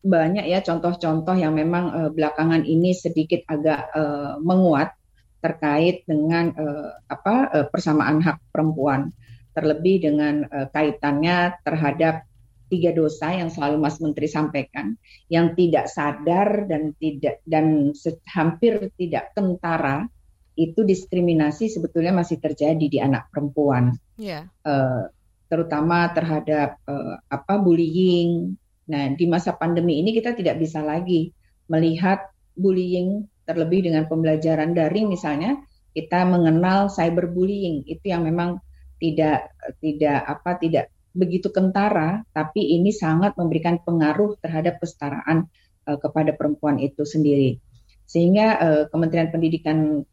[0.07, 4.95] banyak ya contoh-contoh yang memang uh, belakangan ini sedikit agak uh, menguat
[5.43, 9.11] terkait dengan uh, apa uh, persamaan hak perempuan
[9.53, 12.25] terlebih dengan uh, kaitannya terhadap
[12.67, 14.99] tiga dosa yang selalu Mas Menteri sampaikan
[15.31, 17.95] yang tidak sadar dan tidak dan
[18.27, 20.11] hampir tidak kentara
[20.57, 23.93] itu diskriminasi sebetulnya masih terjadi di anak perempuan.
[24.17, 24.49] Yeah.
[24.49, 24.65] Iya.
[24.67, 25.03] Uh,
[25.47, 28.55] terutama terhadap uh, apa bullying.
[28.87, 31.35] Nah, di masa pandemi ini kita tidak bisa lagi
[31.67, 35.63] melihat bullying terlebih dengan pembelajaran daring misalnya
[35.95, 38.59] kita mengenal cyberbullying itu yang memang
[38.99, 40.85] tidak tidak apa tidak
[41.17, 45.49] begitu kentara tapi ini sangat memberikan pengaruh terhadap kesetaraan
[45.89, 47.57] uh, kepada perempuan itu sendiri
[48.05, 50.05] sehingga uh, Kementerian Pendidikan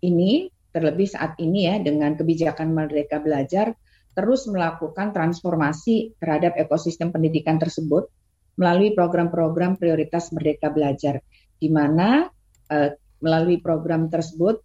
[0.00, 3.72] ini terlebih saat ini ya dengan kebijakan Merdeka Belajar
[4.16, 8.08] terus melakukan transformasi terhadap ekosistem pendidikan tersebut
[8.56, 11.20] melalui program-program prioritas Merdeka Belajar,
[11.60, 12.24] di mana
[12.72, 14.64] uh, melalui program tersebut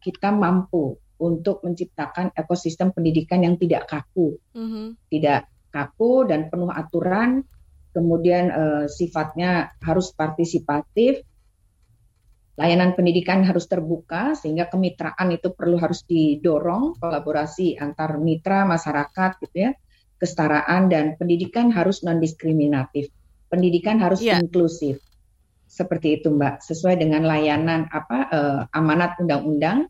[0.00, 4.96] kita mampu untuk menciptakan ekosistem pendidikan yang tidak kaku, mm-hmm.
[5.12, 7.44] tidak kaku dan penuh aturan,
[7.92, 11.20] kemudian uh, sifatnya harus partisipatif,
[12.58, 19.70] layanan pendidikan harus terbuka sehingga kemitraan itu perlu harus didorong kolaborasi antar mitra masyarakat gitu
[19.70, 19.72] ya.
[20.18, 23.14] Kesetaraan dan pendidikan harus non diskriminatif
[23.48, 24.38] pendidikan harus yeah.
[24.38, 25.00] inklusif.
[25.68, 26.64] Seperti itu mbak.
[26.64, 29.88] Sesuai dengan layanan apa eh, amanat undang-undang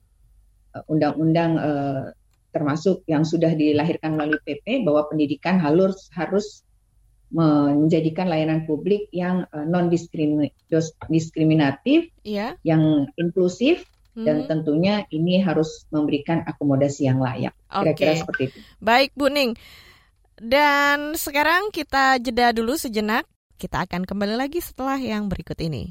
[0.74, 2.02] eh, undang-undang eh,
[2.50, 6.66] termasuk yang sudah dilahirkan melalui PP bahwa pendidikan harus harus
[7.28, 12.56] menjadikan layanan publik yang uh, non diskriminatif, yeah.
[12.64, 13.84] yang inklusif,
[14.16, 14.24] hmm.
[14.24, 17.52] dan tentunya ini harus memberikan akomodasi yang layak.
[17.68, 18.20] Kira-kira okay.
[18.24, 18.58] seperti itu.
[18.80, 19.54] Baik, Bu Ning.
[20.38, 23.26] Dan sekarang kita jeda dulu sejenak.
[23.58, 25.90] Kita akan kembali lagi setelah yang berikut ini.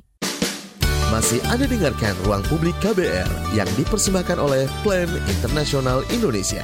[1.11, 6.63] Masih Anda dengarkan Ruang Publik KBR yang dipersembahkan oleh Plan Internasional Indonesia.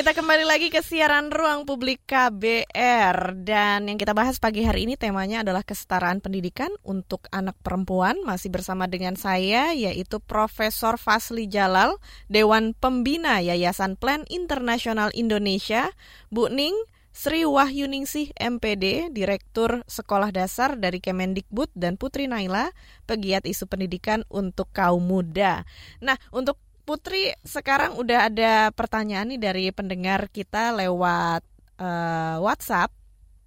[0.00, 4.96] Kita kembali lagi ke siaran Ruang Publik KBR dan yang kita bahas pagi hari ini
[4.96, 8.16] temanya adalah kesetaraan pendidikan untuk anak perempuan.
[8.24, 12.00] Masih bersama dengan saya yaitu Profesor Fasli Jalal
[12.32, 15.92] Dewan Pembina Yayasan Plan Internasional Indonesia.
[16.32, 16.80] Bu Ning
[17.12, 22.72] Sri Wahyuningsih MPD, Direktur Sekolah Dasar dari Kemendikbud dan Putri Naila,
[23.04, 25.68] pegiat isu pendidikan untuk kaum muda.
[26.00, 26.56] Nah, untuk
[26.90, 31.46] Putri sekarang udah ada pertanyaan nih dari pendengar kita lewat
[31.78, 32.90] uh, WhatsApp.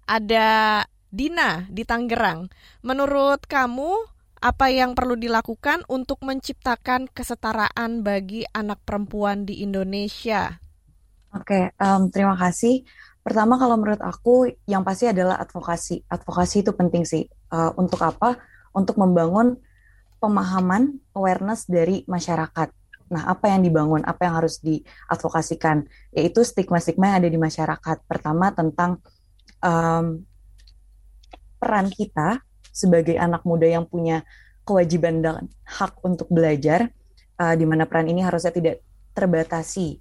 [0.08, 0.80] Ada
[1.12, 2.48] Dina di Tangerang.
[2.80, 4.00] Menurut kamu
[4.40, 10.56] apa yang perlu dilakukan untuk menciptakan kesetaraan bagi anak perempuan di Indonesia?
[11.36, 12.80] Oke, um, terima kasih.
[13.20, 16.00] Pertama kalau menurut aku yang pasti adalah advokasi.
[16.08, 17.28] Advokasi itu penting sih.
[17.52, 18.40] Uh, untuk apa?
[18.72, 19.60] Untuk membangun
[20.16, 22.83] pemahaman, awareness dari masyarakat.
[23.12, 25.84] Nah, apa yang dibangun, apa yang harus diadvokasikan,
[26.16, 27.96] yaitu stigma-stigma yang ada di masyarakat.
[28.08, 29.00] Pertama tentang
[29.60, 30.24] um,
[31.60, 32.40] peran kita
[32.72, 34.24] sebagai anak muda yang punya
[34.64, 36.88] kewajiban dan hak untuk belajar,
[37.36, 38.80] uh, di mana peran ini harusnya tidak
[39.12, 40.00] terbatasi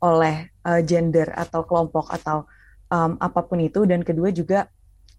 [0.00, 2.48] oleh uh, gender atau kelompok atau
[2.90, 4.68] um, apa pun itu dan kedua juga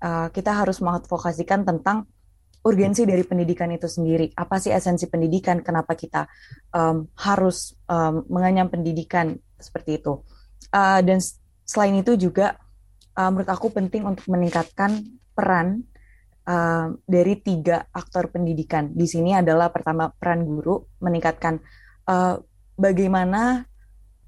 [0.02, 2.10] uh, kita harus mengadvokasikan tentang
[2.62, 4.30] urgensi dari pendidikan itu sendiri.
[4.38, 5.66] Apa sih esensi pendidikan?
[5.66, 6.30] Kenapa kita
[6.74, 10.22] um, harus um, menganyam pendidikan seperti itu?
[10.70, 11.18] Uh, dan
[11.66, 12.60] selain itu juga
[13.18, 15.02] uh, menurut aku penting untuk meningkatkan
[15.34, 15.84] peran
[16.46, 18.94] uh, dari tiga aktor pendidikan.
[18.94, 21.58] Di sini adalah pertama peran guru meningkatkan
[22.06, 22.38] uh,
[22.78, 23.66] bagaimana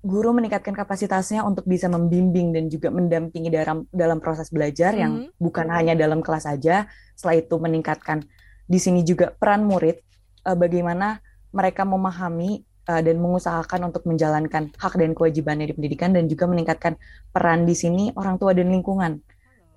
[0.04, 5.04] guru meningkatkan kapasitasnya untuk bisa membimbing dan juga mendampingi dalam dalam proses belajar mm -hmm.
[5.04, 6.92] yang bukan hanya dalam kelas saja.
[7.14, 8.26] Setelah itu meningkatkan
[8.64, 10.00] di sini juga peran murid
[10.48, 11.20] uh, bagaimana
[11.54, 16.98] mereka memahami uh, dan mengusahakan untuk menjalankan hak dan kewajibannya di pendidikan dan juga meningkatkan
[17.30, 19.20] peran di sini orang tua dan lingkungan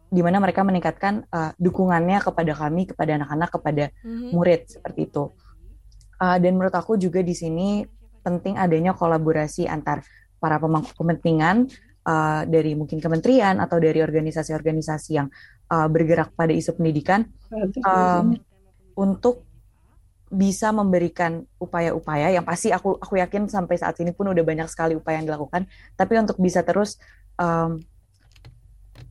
[0.07, 4.31] di mana mereka meningkatkan uh, dukungannya kepada kami kepada anak-anak kepada mm -hmm.
[4.31, 5.35] murid seperti itu.
[6.17, 7.85] Uh, dan menurut aku juga di sini
[8.23, 10.07] penting adanya kolaborasi antar
[10.39, 11.67] para pemangku kepentingan
[12.07, 15.29] uh, dari mungkin kementerian atau dari organisasi-organisasi yang
[15.71, 17.27] uh, bergerak pada isu pendidikan
[17.85, 18.37] um,
[18.97, 19.45] untuk
[20.27, 24.99] bisa memberikan upaya-upaya yang pasti aku aku yakin sampai saat ini pun udah banyak sekali
[24.99, 26.99] upaya yang dilakukan tapi untuk bisa terus
[27.39, 27.79] um,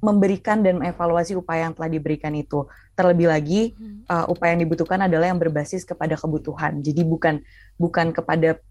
[0.03, 2.65] memberikan dan mengevaluasi upaya yang telah diberikan itu.
[2.93, 3.61] Terlebih lagi
[4.09, 6.79] uh, upaya yang dibutuhkan adalah yang berbasis kepada kebutuhan.
[6.81, 7.41] Jadi bukan
[7.75, 8.61] bukan kepada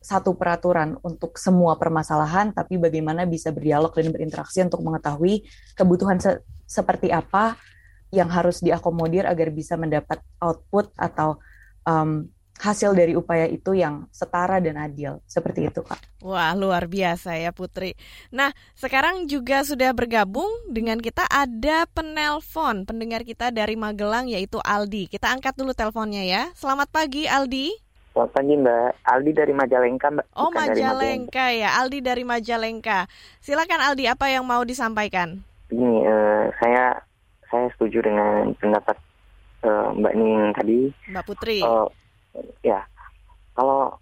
[0.00, 5.44] satu peraturan untuk semua permasalahan, tapi bagaimana bisa berdialog dan berinteraksi untuk mengetahui
[5.76, 7.58] kebutuhan se seperti apa
[8.14, 11.38] yang harus diakomodir agar bisa mendapat output atau
[11.86, 12.26] um,
[12.60, 15.24] hasil dari upaya itu yang setara dan adil.
[15.24, 16.20] Seperti itu, Kak.
[16.20, 17.96] Wah, luar biasa ya, Putri.
[18.28, 25.08] Nah, sekarang juga sudah bergabung dengan kita ada penelpon pendengar kita dari Magelang yaitu Aldi.
[25.08, 26.42] Kita angkat dulu teleponnya ya.
[26.52, 27.89] Selamat pagi, Aldi.
[28.10, 28.90] Selamat pagi Mbak.
[29.06, 30.26] Aldi dari Majalengka Mbak.
[30.34, 33.06] Oh Majalengka ya, Aldi dari Majalengka.
[33.38, 35.38] Silakan Aldi, apa yang mau disampaikan?
[35.70, 36.98] Ini uh, saya
[37.46, 38.98] saya setuju dengan pendapat
[39.62, 40.78] uh, Mbak Ning tadi.
[41.06, 41.62] Mbak Putri.
[41.62, 41.86] Uh,
[42.66, 42.82] ya,
[43.54, 43.94] kalau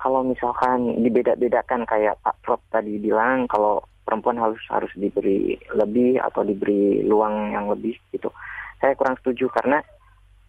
[0.00, 6.40] kalau misalkan dibeda-bedakan kayak Pak Prof tadi bilang kalau perempuan harus harus diberi lebih atau
[6.40, 8.32] diberi luang yang lebih gitu.
[8.80, 9.84] Saya kurang setuju karena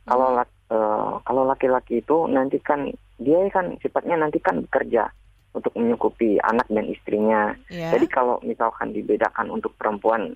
[0.08, 0.48] kalau hmm.
[0.72, 2.88] Uh, kalau laki-laki itu nanti kan
[3.20, 5.12] dia kan sifatnya nanti kan bekerja
[5.52, 7.52] untuk menyukupi anak dan istrinya.
[7.68, 7.92] Yeah.
[7.92, 10.32] Jadi kalau misalkan dibedakan untuk perempuan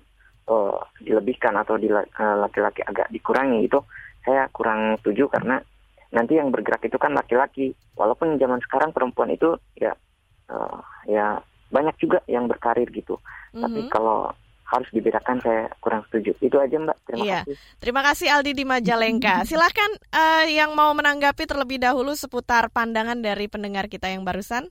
[0.46, 3.80] uh, dilebihkan atau di eh, laki-laki agak dikurangi itu
[4.22, 5.56] saya kurang setuju karena
[6.12, 7.72] nanti yang bergerak itu kan laki-laki.
[7.96, 9.96] Walaupun zaman sekarang perempuan itu ya
[10.52, 10.78] uh,
[11.08, 11.40] ya
[11.72, 13.16] banyak juga yang berkarir gitu.
[13.16, 13.62] Mm -hmm.
[13.64, 14.36] Tapi kalau
[14.66, 16.34] harus dibedakan saya kurang setuju.
[16.42, 16.98] Itu aja Mbak.
[17.06, 17.40] Terima iya.
[17.46, 17.56] kasih.
[17.78, 19.46] Terima kasih Aldi di Majalengka.
[19.46, 24.68] Silahkan uh, yang mau menanggapi terlebih dahulu seputar pandangan dari pendengar kita yang barusan.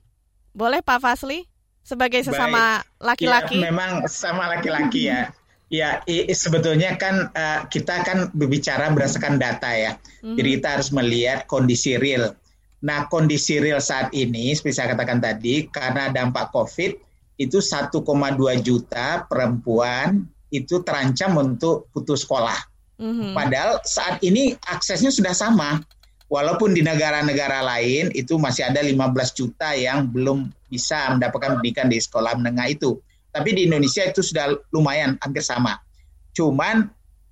[0.52, 1.48] Boleh Pak Fasli?
[1.86, 3.62] Sebagai sesama laki-laki.
[3.62, 5.30] Ya, memang sama laki-laki ya.
[5.70, 9.94] Ya, i, sebetulnya kan uh, kita kan berbicara berdasarkan data ya.
[10.22, 10.34] Mm-hmm.
[10.34, 12.34] Jadi kita harus melihat kondisi real.
[12.82, 16.98] Nah, kondisi real saat ini, seperti saya katakan tadi, karena dampak COVID,
[17.36, 18.00] itu 1,2
[18.64, 22.56] juta perempuan itu terancam untuk putus sekolah.
[22.96, 23.32] Mm-hmm.
[23.36, 25.80] Padahal saat ini aksesnya sudah sama.
[26.26, 28.98] Walaupun di negara-negara lain itu masih ada 15
[29.30, 32.98] juta yang belum bisa mendapatkan pendidikan di sekolah menengah itu.
[33.30, 35.78] Tapi di Indonesia itu sudah lumayan hampir sama.
[36.34, 36.82] Cuman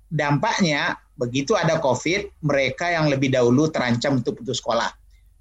[0.07, 4.87] dampaknya begitu ada COVID, mereka yang lebih dahulu terancam untuk putus sekolah.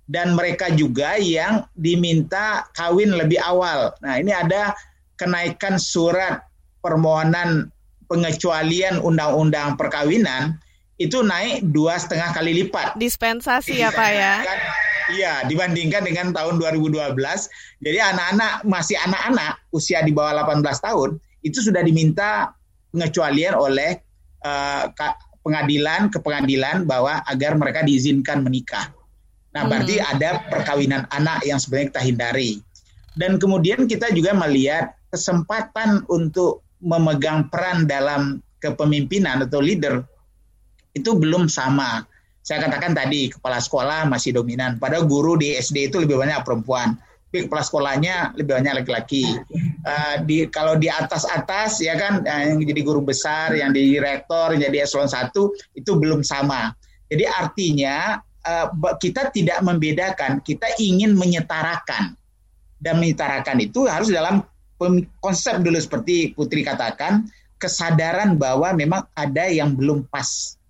[0.05, 3.93] Dan mereka juga yang diminta kawin lebih awal.
[4.05, 4.77] Nah ini ada
[5.17, 6.45] kenaikan surat
[6.85, 7.73] permohonan
[8.05, 10.61] pengecualian undang-undang perkawinan
[11.01, 12.95] itu naik dua setengah kali lipat.
[13.01, 14.35] Dispensasi ya Pak ya?
[15.05, 17.17] Iya, dibandingkan dengan tahun 2012.
[17.85, 21.11] Jadi anak-anak masih anak-anak usia di bawah 18 tahun
[21.45, 22.57] itu sudah diminta
[22.89, 24.01] pengecualian oleh
[24.47, 24.89] uh,
[25.45, 28.89] pengadilan ke pengadilan bahwa agar mereka diizinkan menikah.
[29.55, 30.11] Nah, berarti hmm.
[30.19, 32.53] ada perkawinan anak yang sebenarnya kita hindari.
[33.15, 40.03] Dan kemudian kita juga melihat kesempatan untuk memegang peran dalam kepemimpinan atau leader
[40.99, 42.03] itu belum sama.
[42.45, 44.77] Saya katakan tadi kepala sekolah masih dominan.
[44.83, 46.99] Pada guru di SD itu lebih banyak perempuan.
[47.31, 49.27] Tapi kepala sekolahnya lebih banyak laki-laki.
[49.87, 54.55] Uh, di kalau di atas-atas ya kan eh, yang jadi guru besar, yang di rektor,
[54.55, 56.75] yang jadi eselon satu itu belum sama.
[57.11, 58.69] Jadi artinya uh,
[59.01, 62.17] kita tidak membedakan, kita ingin menyetarakan.
[62.79, 64.45] Dan menyetarakan itu harus dalam
[65.25, 67.25] konsep dulu seperti Putri katakan,
[67.57, 70.61] kesadaran bahwa memang ada yang belum pas.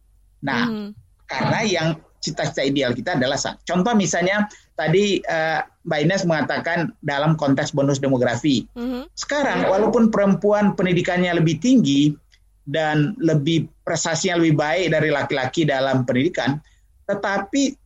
[0.44, 0.90] Nah, hmm.
[1.26, 1.88] karena yang
[2.24, 3.36] cita-cita ideal kita adalah
[3.68, 8.64] contoh misalnya tadi uh, Mbak Ines mengatakan dalam konteks bonus demografi.
[8.72, 9.04] Hmm.
[9.12, 12.16] Sekarang walaupun perempuan pendidikannya lebih tinggi
[12.64, 16.56] dan lebih prestasinya lebih baik dari laki-laki dalam pendidikan,
[17.04, 17.76] tetapi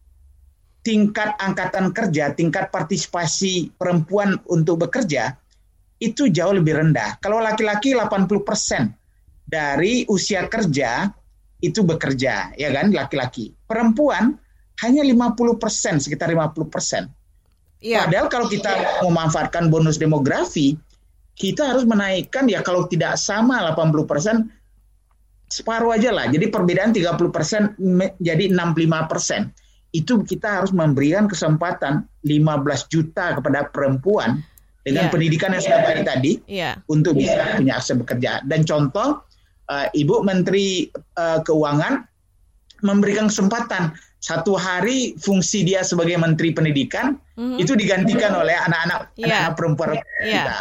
[0.82, 5.36] tingkat angkatan kerja, tingkat partisipasi perempuan untuk bekerja
[5.98, 7.18] itu jauh lebih rendah.
[7.18, 8.94] Kalau laki-laki 80%
[9.44, 11.10] dari usia kerja
[11.58, 13.50] itu bekerja, ya kan, laki-laki.
[13.66, 14.38] Perempuan
[14.86, 17.10] hanya 50%, sekitar 50%.
[17.82, 18.06] Ya.
[18.06, 20.78] Padahal kalau kita memanfaatkan bonus demografi,
[21.38, 24.57] kita harus menaikkan ya kalau tidak sama 80%
[25.48, 26.28] separuh aja lah.
[26.28, 27.80] Jadi perbedaan 30%
[28.20, 29.96] jadi 65%.
[29.96, 34.44] Itu kita harus memberikan kesempatan 15 juta kepada perempuan
[34.84, 35.12] dengan yeah.
[35.12, 36.76] pendidikan yang sudah baik tadi yeah.
[36.88, 38.44] untuk bisa punya akses bekerja.
[38.44, 39.24] Dan contoh
[39.72, 42.04] uh, Ibu Menteri uh, Keuangan
[42.84, 47.58] memberikan kesempatan satu hari fungsi dia sebagai Menteri Pendidikan mm-hmm.
[47.62, 49.46] itu digantikan oleh anak-anak yeah.
[49.46, 50.26] anak perempuan yeah.
[50.26, 50.56] kita.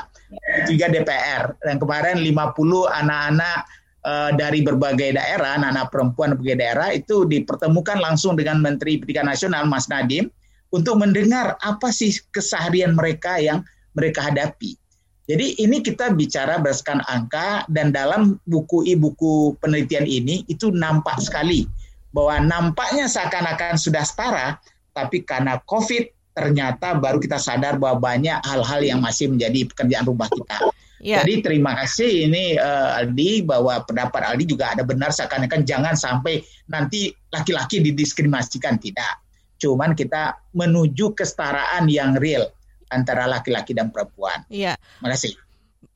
[0.68, 2.52] Juga DPR dan kemarin 50
[2.92, 3.60] anak-anak
[4.08, 9.68] uh, dari berbagai daerah, anak-anak perempuan berbagai daerah itu dipertemukan langsung dengan Menteri Pendidikan Nasional
[9.68, 10.32] Mas Nadiem
[10.72, 14.80] untuk mendengar apa sih keseharian mereka yang mereka hadapi.
[15.28, 21.68] Jadi ini kita bicara berdasarkan angka dan dalam buku-buku penelitian ini itu nampak sekali
[22.16, 24.56] bahwa nampaknya seakan-akan sudah setara,
[24.96, 30.32] tapi karena COVID ternyata baru kita sadar bahwa banyak hal-hal yang masih menjadi pekerjaan rumah
[30.32, 30.72] kita.
[30.98, 31.22] Ya.
[31.22, 36.42] Jadi terima kasih ini uh, Aldi bahwa pendapat Aldi juga ada benar seakan-akan jangan sampai
[36.70, 39.22] nanti laki-laki didiskriminasikan tidak.
[39.62, 42.50] Cuman kita menuju kesetaraan yang real
[42.90, 44.46] antara laki-laki dan perempuan.
[44.50, 44.78] Iya.
[44.78, 45.34] Terima kasih.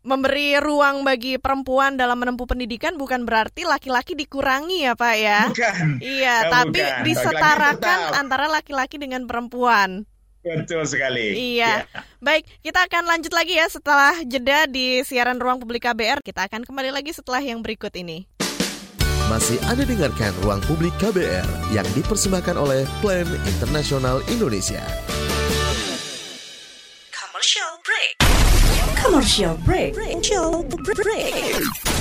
[0.02, 5.40] Memberi ruang bagi perempuan dalam menempuh pendidikan bukan berarti laki-laki dikurangi ya Pak ya.
[5.46, 5.88] Bukan.
[6.02, 7.06] Iya, ya, tapi bukan.
[7.06, 10.10] disetarakan laki -laki antara laki-laki dengan perempuan.
[10.42, 11.58] Betul sekali.
[11.58, 11.86] Iya.
[11.86, 12.02] Ya.
[12.18, 16.26] Baik, kita akan lanjut lagi ya setelah jeda di siaran Ruang Publik KBR.
[16.26, 18.26] Kita akan kembali lagi setelah yang berikut ini.
[19.30, 24.84] Masih Anda dengarkan Ruang Publik KBR yang dipersembahkan oleh Plan Internasional Indonesia.
[27.16, 28.14] Commercial break.
[29.00, 29.92] Commercial break.
[29.96, 32.01] Commercial break.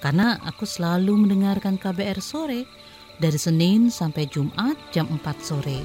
[0.00, 2.64] Karena aku selalu mendengarkan KBR sore
[3.20, 5.80] dari Senin sampai Jumat jam 4 sore.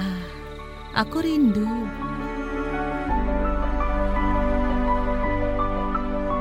[0.00, 0.24] Ah,
[1.04, 1.68] aku rindu.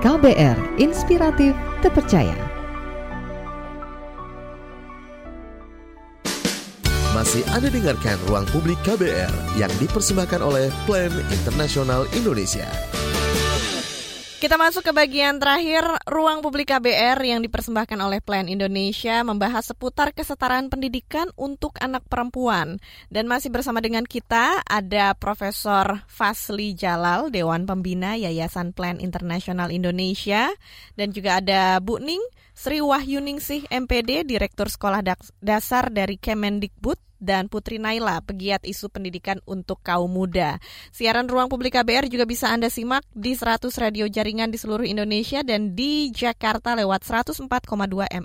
[0.04, 2.36] KBR Inspiratif Terpercaya
[7.16, 12.68] Masih Anda dengarkan Ruang Publik KBR yang dipersembahkan oleh Plan Internasional Indonesia.
[14.44, 20.12] Kita masuk ke bagian terakhir Ruang Publik KBR yang dipersembahkan oleh Plan Indonesia membahas seputar
[20.12, 22.76] kesetaraan pendidikan untuk anak perempuan.
[23.08, 30.52] Dan masih bersama dengan kita ada Profesor Fasli Jalal, Dewan Pembina Yayasan Plan Internasional Indonesia.
[31.00, 32.20] Dan juga ada Bu Ning
[32.52, 35.00] Sri Wahyuningsih MPD, Direktur Sekolah
[35.40, 40.60] Dasar dari Kemendikbud dan Putri Naila, pegiat isu pendidikan untuk kaum muda.
[40.92, 45.40] Siaran Ruang Publik KBR juga bisa Anda simak di 100 radio jaringan di seluruh Indonesia
[45.48, 47.48] dan di Jakarta lewat 104,2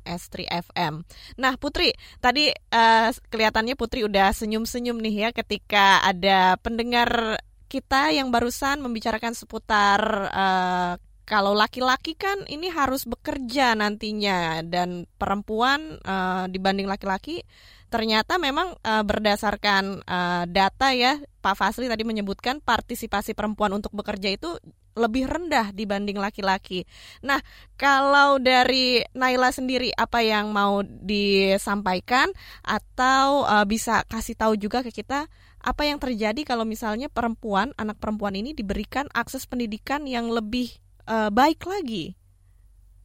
[0.02, 0.34] MS3
[0.66, 1.06] FM.
[1.38, 7.38] Nah, Putri, tadi uh, kelihatannya Putri udah senyum-senyum nih ya ketika ada pendengar
[7.70, 10.00] kita yang barusan membicarakan seputar
[10.32, 10.92] uh,
[11.28, 17.44] kalau laki-laki kan ini harus bekerja nantinya dan perempuan uh, dibanding laki-laki
[17.88, 24.28] ternyata memang uh, berdasarkan uh, data ya Pak Fasli tadi menyebutkan partisipasi perempuan untuk bekerja
[24.32, 24.60] itu
[24.98, 26.82] lebih rendah dibanding laki-laki.
[27.22, 27.38] Nah,
[27.78, 32.28] kalau dari Naila sendiri apa yang mau disampaikan
[32.66, 35.30] atau uh, bisa kasih tahu juga ke kita
[35.62, 40.74] apa yang terjadi kalau misalnya perempuan, anak perempuan ini diberikan akses pendidikan yang lebih
[41.06, 42.18] uh, baik lagi?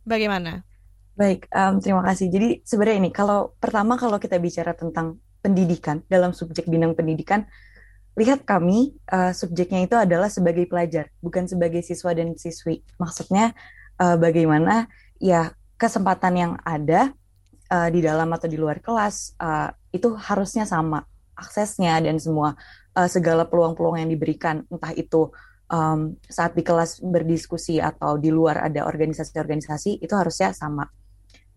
[0.04, 0.73] Bagaimana?
[1.14, 2.26] Baik, um, terima kasih.
[2.34, 7.46] Jadi sebenarnya ini, kalau pertama kalau kita bicara tentang pendidikan dalam subjek bidang pendidikan,
[8.18, 12.82] lihat kami uh, subjeknya itu adalah sebagai pelajar, bukan sebagai siswa dan siswi.
[12.98, 13.54] Maksudnya
[14.02, 14.90] uh, bagaimana
[15.22, 17.14] ya kesempatan yang ada
[17.70, 21.06] uh, di dalam atau di luar kelas uh, itu harusnya sama
[21.38, 22.58] aksesnya dan semua
[22.98, 25.30] uh, segala peluang-peluang yang diberikan, entah itu
[25.70, 30.90] um, saat di kelas berdiskusi atau di luar ada organisasi-organisasi itu harusnya sama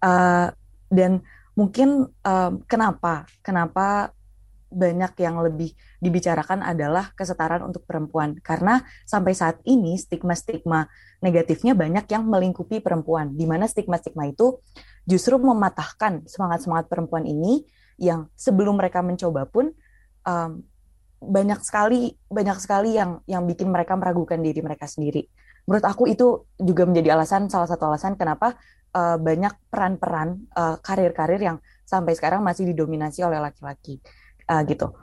[0.03, 0.49] uh,
[0.90, 1.22] dan
[1.57, 4.12] mungkin uh, kenapa kenapa
[4.66, 5.72] banyak yang lebih
[6.03, 10.90] dibicarakan adalah kesetaraan untuk perempuan karena sampai saat ini stigma-stigma
[11.22, 14.59] negatifnya banyak yang melingkupi perempuan di mana stigma-stigma itu
[15.07, 17.62] justru mematahkan semangat-semangat perempuan ini
[17.97, 19.72] yang sebelum mereka mencoba pun
[20.26, 20.61] um,
[21.22, 25.24] banyak sekali banyak sekali yang yang bikin mereka meragukan diri mereka sendiri.
[25.64, 28.55] Menurut aku itu juga menjadi alasan salah satu alasan kenapa
[28.97, 34.01] uh, banyak peran-peran uh, karir-karir yang sampai sekarang masih didominasi oleh laki-laki
[34.49, 34.97] uh, gitu.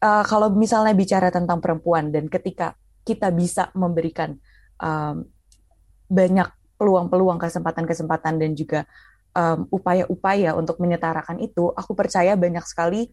[0.00, 4.38] Uh, kalau misalnya bicara tentang perempuan dan ketika kita bisa memberikan
[4.80, 5.26] um,
[6.08, 6.48] banyak
[6.80, 8.88] peluang-peluang, kesempatan-kesempatan dan juga
[9.36, 13.10] um, upaya-upaya untuk menyetarakan itu, aku percaya banyak sekali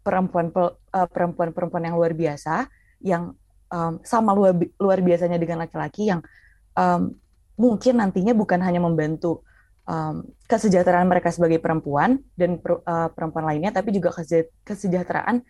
[0.00, 2.64] perempuan uh, perempuan-perempuan yang luar biasa
[3.04, 3.36] yang
[3.68, 6.24] um, sama luar, luar biasanya dengan laki-laki yang
[6.72, 7.12] um,
[7.58, 9.42] mungkin nantinya bukan hanya membantu
[9.84, 14.14] um, kesejahteraan mereka sebagai perempuan dan per, uh, perempuan lainnya, tapi juga
[14.62, 15.42] kesejahteraan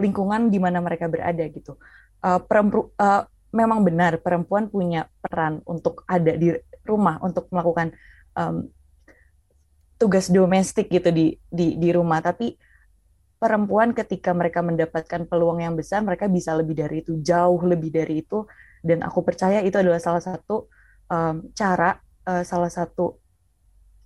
[0.00, 1.78] lingkungan di mana mereka berada gitu.
[2.18, 3.22] Uh, perempu, uh,
[3.54, 6.50] memang benar perempuan punya peran untuk ada di
[6.82, 7.94] rumah untuk melakukan
[8.34, 8.66] um,
[10.00, 12.58] tugas domestik gitu di di di rumah, tapi
[13.38, 18.22] perempuan ketika mereka mendapatkan peluang yang besar, mereka bisa lebih dari itu, jauh lebih dari
[18.22, 18.46] itu,
[18.82, 20.71] dan aku percaya itu adalah salah satu
[21.12, 23.20] um, cara uh, salah satu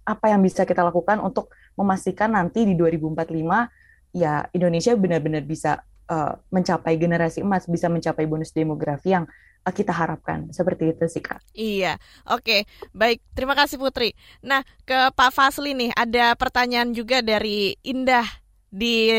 [0.06, 6.34] apa yang bisa kita lakukan untuk memastikan nanti di 2045 ya Indonesia benar-benar bisa uh,
[6.50, 9.26] mencapai generasi emas, bisa mencapai bonus demografi yang
[9.66, 10.48] uh, kita harapkan.
[10.54, 11.42] Seperti itu sih Kak.
[11.52, 11.98] Iya,
[12.30, 12.64] oke.
[12.94, 14.14] Baik, terima kasih Putri.
[14.40, 18.26] Nah, ke Pak Fasli nih, ada pertanyaan juga dari Indah
[18.70, 19.10] di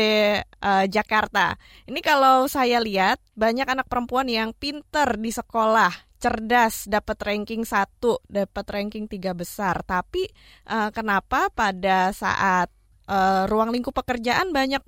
[0.60, 1.56] uh, Jakarta.
[1.88, 8.18] Ini kalau saya lihat banyak anak perempuan yang pinter di sekolah, cerdas, dapat ranking satu,
[8.26, 9.86] dapat ranking tiga besar.
[9.86, 10.26] Tapi
[10.66, 12.68] uh, kenapa pada saat
[13.06, 14.82] uh, ruang lingkup pekerjaan banyak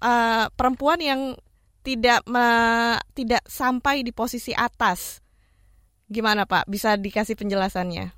[0.00, 1.20] uh, perempuan yang
[1.82, 2.46] tidak me,
[3.12, 5.18] tidak sampai di posisi atas?
[6.08, 6.70] Gimana Pak?
[6.70, 8.14] Bisa dikasih penjelasannya?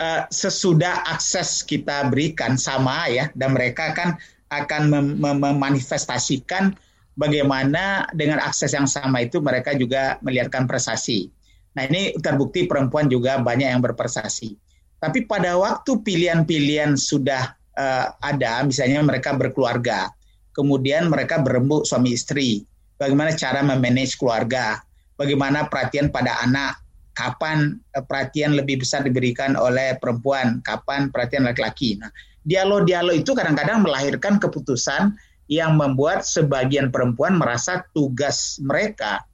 [0.00, 4.16] Uh, sesudah akses kita berikan sama ya, dan mereka kan
[4.50, 6.74] akan mem mem memanifestasikan
[7.14, 11.30] bagaimana dengan akses yang sama itu mereka juga melihatkan prestasi.
[11.74, 14.58] Nah ini terbukti perempuan juga banyak yang berprestasi.
[15.00, 20.12] Tapi pada waktu pilihan-pilihan sudah uh, ada, misalnya mereka berkeluarga,
[20.52, 22.68] kemudian mereka berembuk suami istri,
[23.00, 24.82] bagaimana cara memanage keluarga,
[25.16, 26.76] bagaimana perhatian pada anak,
[27.16, 31.96] kapan uh, perhatian lebih besar diberikan oleh perempuan, kapan perhatian laki-laki.
[31.96, 32.12] Nah,
[32.44, 35.16] dialog-dialog itu kadang-kadang melahirkan keputusan
[35.48, 39.24] yang membuat sebagian perempuan merasa tugas mereka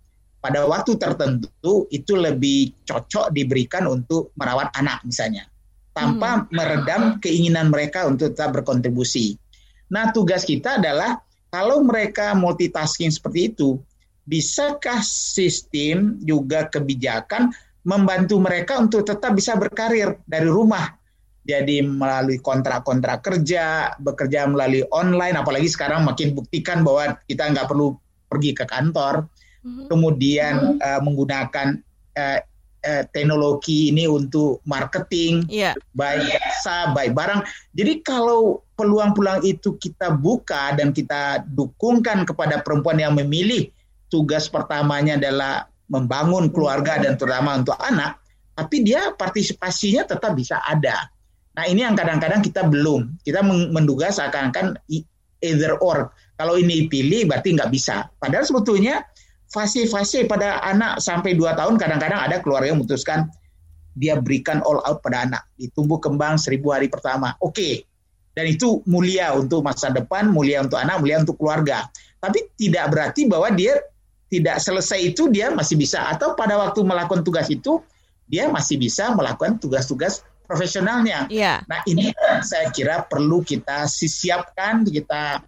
[0.47, 5.51] pada waktu tertentu itu lebih cocok diberikan untuk merawat anak misalnya
[5.91, 6.55] tanpa hmm.
[6.55, 9.35] meredam keinginan mereka untuk tetap berkontribusi.
[9.91, 11.19] Nah, tugas kita adalah
[11.51, 13.81] kalau mereka multitasking seperti itu,
[14.29, 17.51] bisakah sistem juga kebijakan
[17.83, 20.95] membantu mereka untuk tetap bisa berkarir dari rumah?
[21.47, 27.95] Jadi melalui kontrak-kontrak kerja, bekerja melalui online, apalagi sekarang makin buktikan bahwa kita nggak perlu
[28.27, 29.31] pergi ke kantor.
[29.91, 31.79] Kemudian uh, menggunakan
[32.19, 32.39] uh,
[32.87, 35.75] uh, teknologi ini untuk marketing, yeah.
[35.95, 37.43] baik jasa, baik barang.
[37.75, 43.69] Jadi kalau peluang-peluang itu kita buka dan kita dukungkan kepada perempuan yang memilih
[44.07, 48.19] tugas pertamanya adalah membangun keluarga dan terutama untuk anak,
[48.55, 51.11] tapi dia partisipasinya tetap bisa ada.
[51.57, 53.17] Nah ini yang kadang-kadang kita belum.
[53.25, 54.77] Kita menduga seakan-akan
[55.41, 56.13] either or.
[56.37, 58.13] Kalau ini pilih berarti nggak bisa.
[58.21, 59.01] Padahal sebetulnya
[59.51, 63.31] fase-fase pada anak sampai 2 tahun kadang-kadang ada keluarga yang memutuskan
[63.97, 65.43] dia berikan all out pada anak.
[65.57, 67.33] Ditumbuh kembang seribu hari pertama.
[67.41, 67.57] Oke.
[67.57, 67.75] Okay.
[68.37, 71.89] Dan itu mulia untuk masa depan, mulia untuk anak, mulia untuk keluarga.
[72.21, 73.81] Tapi tidak berarti bahwa dia
[74.29, 76.05] tidak selesai itu dia masih bisa.
[76.05, 77.81] Atau pada waktu melakukan tugas itu,
[78.29, 81.25] dia masih bisa melakukan tugas-tugas profesionalnya.
[81.33, 81.65] Iya.
[81.65, 82.13] Nah ini
[82.45, 85.41] saya kira perlu kita siapkan, kita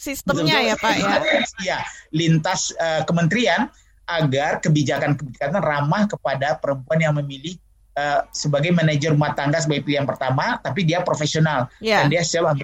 [0.00, 1.16] sistemnya ya Pak ya.
[1.60, 1.78] Ya,
[2.08, 3.68] lintas uh, kementerian
[4.08, 7.60] agar kebijakan-kebijakan ramah kepada perempuan yang memilih
[8.00, 12.00] uh, sebagai manajer rumah tangga sebagai pilihan pertama, tapi dia profesional yeah.
[12.02, 12.56] dan dia siap uh,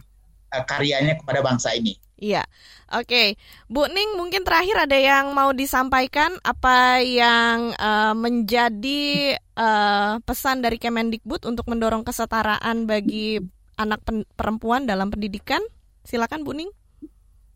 [0.64, 2.01] karyanya kepada bangsa ini.
[2.16, 2.49] Iya,
[2.97, 3.28] oke, okay.
[3.68, 10.80] Bu Ning mungkin terakhir ada yang mau disampaikan apa yang uh, menjadi uh, pesan dari
[10.80, 13.37] Kemendikbud untuk mendorong kesetaraan bagi
[13.76, 14.01] anak
[14.32, 15.61] perempuan dalam pendidikan?
[16.09, 16.72] Silakan Bu Ning.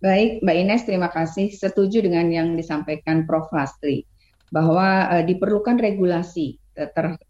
[0.01, 1.53] Baik, Mbak Ines, terima kasih.
[1.53, 3.53] Setuju dengan yang disampaikan Prof.
[3.53, 4.09] Lastri
[4.49, 7.21] bahwa uh, diperlukan regulasi ter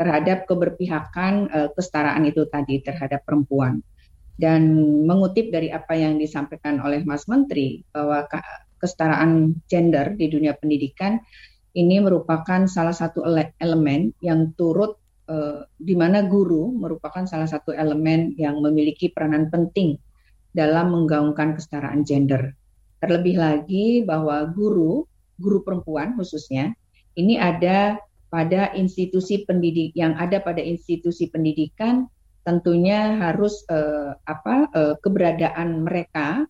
[0.00, 3.84] terhadap keberpihakan uh, kesetaraan itu tadi terhadap perempuan.
[4.40, 4.72] Dan
[5.04, 8.24] mengutip dari apa yang disampaikan oleh Mas Menteri bahwa
[8.80, 11.20] kesetaraan gender di dunia pendidikan
[11.76, 13.20] ini merupakan salah satu
[13.60, 14.96] elemen yang turut
[15.28, 20.00] eh, di mana guru merupakan salah satu elemen yang memiliki peranan penting
[20.50, 22.54] dalam menggaungkan kesetaraan gender.
[23.00, 25.06] Terlebih lagi bahwa guru,
[25.40, 26.74] guru perempuan khususnya,
[27.16, 27.96] ini ada
[28.30, 32.06] pada institusi pendidik yang ada pada institusi pendidikan
[32.46, 36.46] tentunya harus uh, apa uh, keberadaan mereka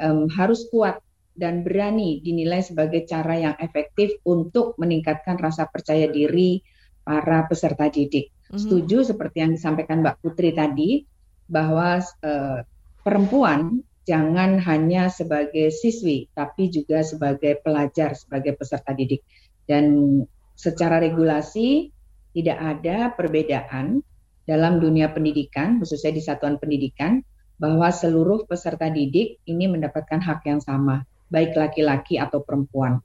[0.00, 0.98] um, harus kuat
[1.34, 6.62] dan berani dinilai sebagai cara yang efektif untuk meningkatkan rasa percaya diri
[7.02, 8.30] para peserta didik.
[8.30, 8.58] Mm-hmm.
[8.58, 11.04] Setuju seperti yang disampaikan Mbak Putri tadi
[11.50, 12.58] bahwa uh,
[13.04, 19.20] perempuan jangan hanya sebagai siswi tapi juga sebagai pelajar, sebagai peserta didik.
[19.68, 20.20] Dan
[20.56, 21.92] secara regulasi
[22.34, 24.00] tidak ada perbedaan
[24.44, 27.24] dalam dunia pendidikan, khususnya di satuan pendidikan,
[27.56, 33.00] bahwa seluruh peserta didik ini mendapatkan hak yang sama, baik laki-laki atau perempuan.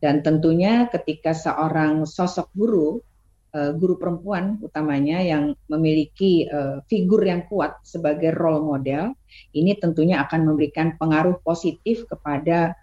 [0.00, 3.04] Dan tentunya ketika seorang sosok guru,
[3.54, 9.14] uh, guru perempuan utamanya yang memiliki uh, figur yang kuat sebagai role model,
[9.54, 12.74] ini tentunya akan memberikan pengaruh positif kepada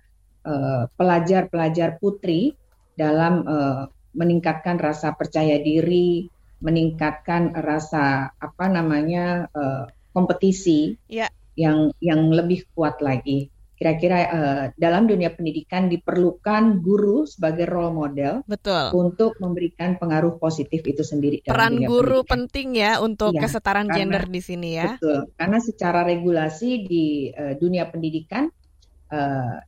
[0.48, 2.56] eh, pelajar-pelajar uh, putri
[2.96, 3.84] dalam uh,
[4.16, 6.32] meningkatkan rasa percaya diri,
[6.64, 11.30] meningkatkan rasa apa namanya uh, kompetisi ya.
[11.54, 13.54] yang yang lebih kuat lagi.
[13.78, 18.90] Kira-kira uh, dalam dunia pendidikan diperlukan guru sebagai role model Betul.
[18.98, 21.46] untuk memberikan pengaruh positif itu sendiri.
[21.46, 22.34] Peran guru pendidikan.
[22.34, 24.98] penting ya untuk ya, kesetaraan karena, gender di sini ya.
[24.98, 28.50] Betul, karena secara regulasi di uh, dunia pendidikan
[29.14, 29.62] uh,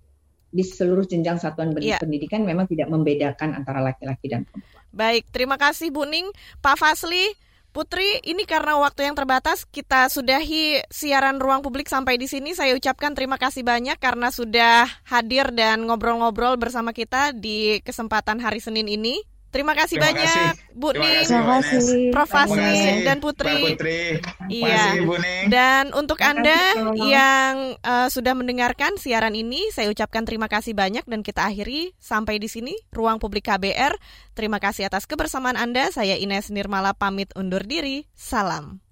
[0.50, 2.02] di seluruh jenjang satuan ya.
[2.02, 4.82] pendidikan memang tidak membedakan antara laki-laki dan perempuan.
[4.90, 6.26] Baik, terima kasih Bu Ning.
[6.66, 7.30] Pak Fasli,
[7.70, 12.58] Putri, ini karena waktu yang terbatas, kita sudahi siaran ruang publik sampai di sini.
[12.58, 18.58] Saya ucapkan terima kasih banyak karena sudah hadir dan ngobrol-ngobrol bersama kita di kesempatan hari
[18.58, 19.22] Senin ini.
[19.50, 20.78] Terima kasih Terima banyak kasih.
[20.78, 23.74] Bu Ning, Prof Fasli dan Putri.
[23.74, 24.22] Putri.
[24.46, 25.02] Iya.
[25.50, 31.26] Dan untuk Anda yang uh, sudah mendengarkan siaran ini, saya ucapkan terima kasih banyak dan
[31.26, 33.98] kita akhiri sampai di sini Ruang Publik KBR.
[34.38, 35.90] Terima kasih atas kebersamaan Anda.
[35.90, 38.06] Saya Ines Nirmala pamit undur diri.
[38.14, 38.86] Salam.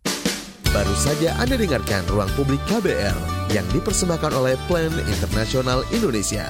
[0.74, 3.16] Baru saja Anda dengarkan Ruang Publik KBR
[3.54, 6.50] yang dipersembahkan oleh Plan Internasional Indonesia.